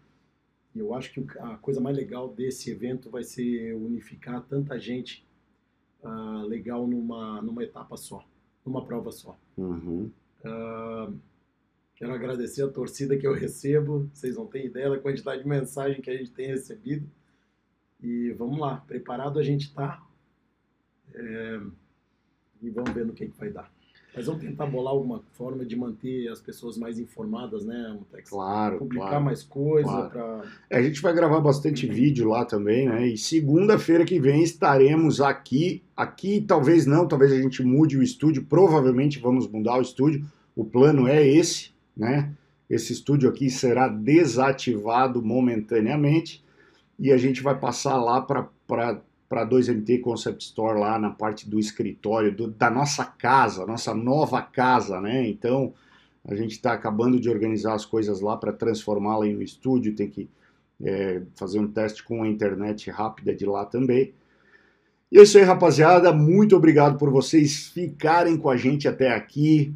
[0.74, 5.26] E eu acho que a coisa mais legal desse evento vai ser unificar tanta gente
[6.02, 8.24] ah, legal numa, numa etapa só,
[8.64, 9.36] numa prova só.
[9.56, 10.10] Uhum.
[11.94, 14.10] Quero agradecer a torcida que eu recebo.
[14.12, 17.08] Vocês não têm ideia da quantidade de mensagem que a gente tem recebido.
[18.00, 20.02] E vamos lá, preparado a gente está.
[22.60, 23.72] e vamos ver no que, que vai dar.
[24.14, 28.28] Mas vamos tentar bolar alguma forma de manter as pessoas mais informadas, né, Mutex?
[28.28, 29.24] Claro, Publicar claro.
[29.24, 30.10] mais coisa claro.
[30.10, 33.08] para É, A gente vai gravar bastante vídeo lá também, né?
[33.08, 35.82] E segunda-feira que vem estaremos aqui.
[35.96, 38.44] Aqui talvez não, talvez a gente mude o estúdio.
[38.44, 40.26] Provavelmente vamos mudar o estúdio.
[40.54, 42.32] O plano é esse, né?
[42.68, 46.42] Esse estúdio aqui será desativado momentaneamente
[46.98, 49.00] e a gente vai passar lá para
[49.32, 54.42] para 2MT Concept Store lá na parte do escritório do- da nossa casa, nossa nova
[54.42, 55.26] casa, né?
[55.26, 55.72] Então
[56.28, 59.94] a gente está acabando de organizar as coisas lá para transformá-la em um estúdio.
[59.94, 60.28] Tem que
[60.84, 64.12] é, fazer um teste com a internet rápida de lá também.
[65.10, 66.12] E é isso aí, rapaziada.
[66.12, 69.74] Muito obrigado por vocês ficarem com a gente até aqui.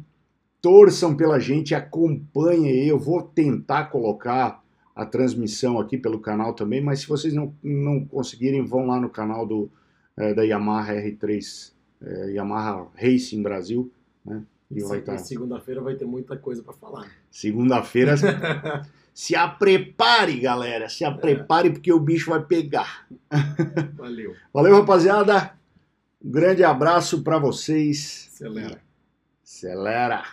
[0.61, 2.85] Torçam pela gente, acompanhem.
[2.85, 4.63] Eu vou tentar colocar
[4.97, 9.09] a transmissão aqui pelo canal também, mas se vocês não, não conseguirem, vão lá no
[9.11, 9.69] canal do,
[10.17, 11.71] é, da Yamaha R3,
[12.01, 13.91] é, Yamaha Racing Brasil,
[14.25, 14.43] né?
[14.71, 15.17] E vai estar.
[15.19, 17.09] segunda-feira vai ter muita coisa para falar.
[17.29, 18.15] Segunda-feira.
[19.13, 20.89] se a prepare, galera.
[20.89, 23.07] Se a prepare, porque o bicho vai pegar.
[23.95, 24.33] Valeu.
[24.51, 25.53] Valeu, rapaziada.
[26.21, 28.29] Um grande abraço para vocês.
[28.33, 28.81] Acelera.
[29.41, 30.23] Acelera.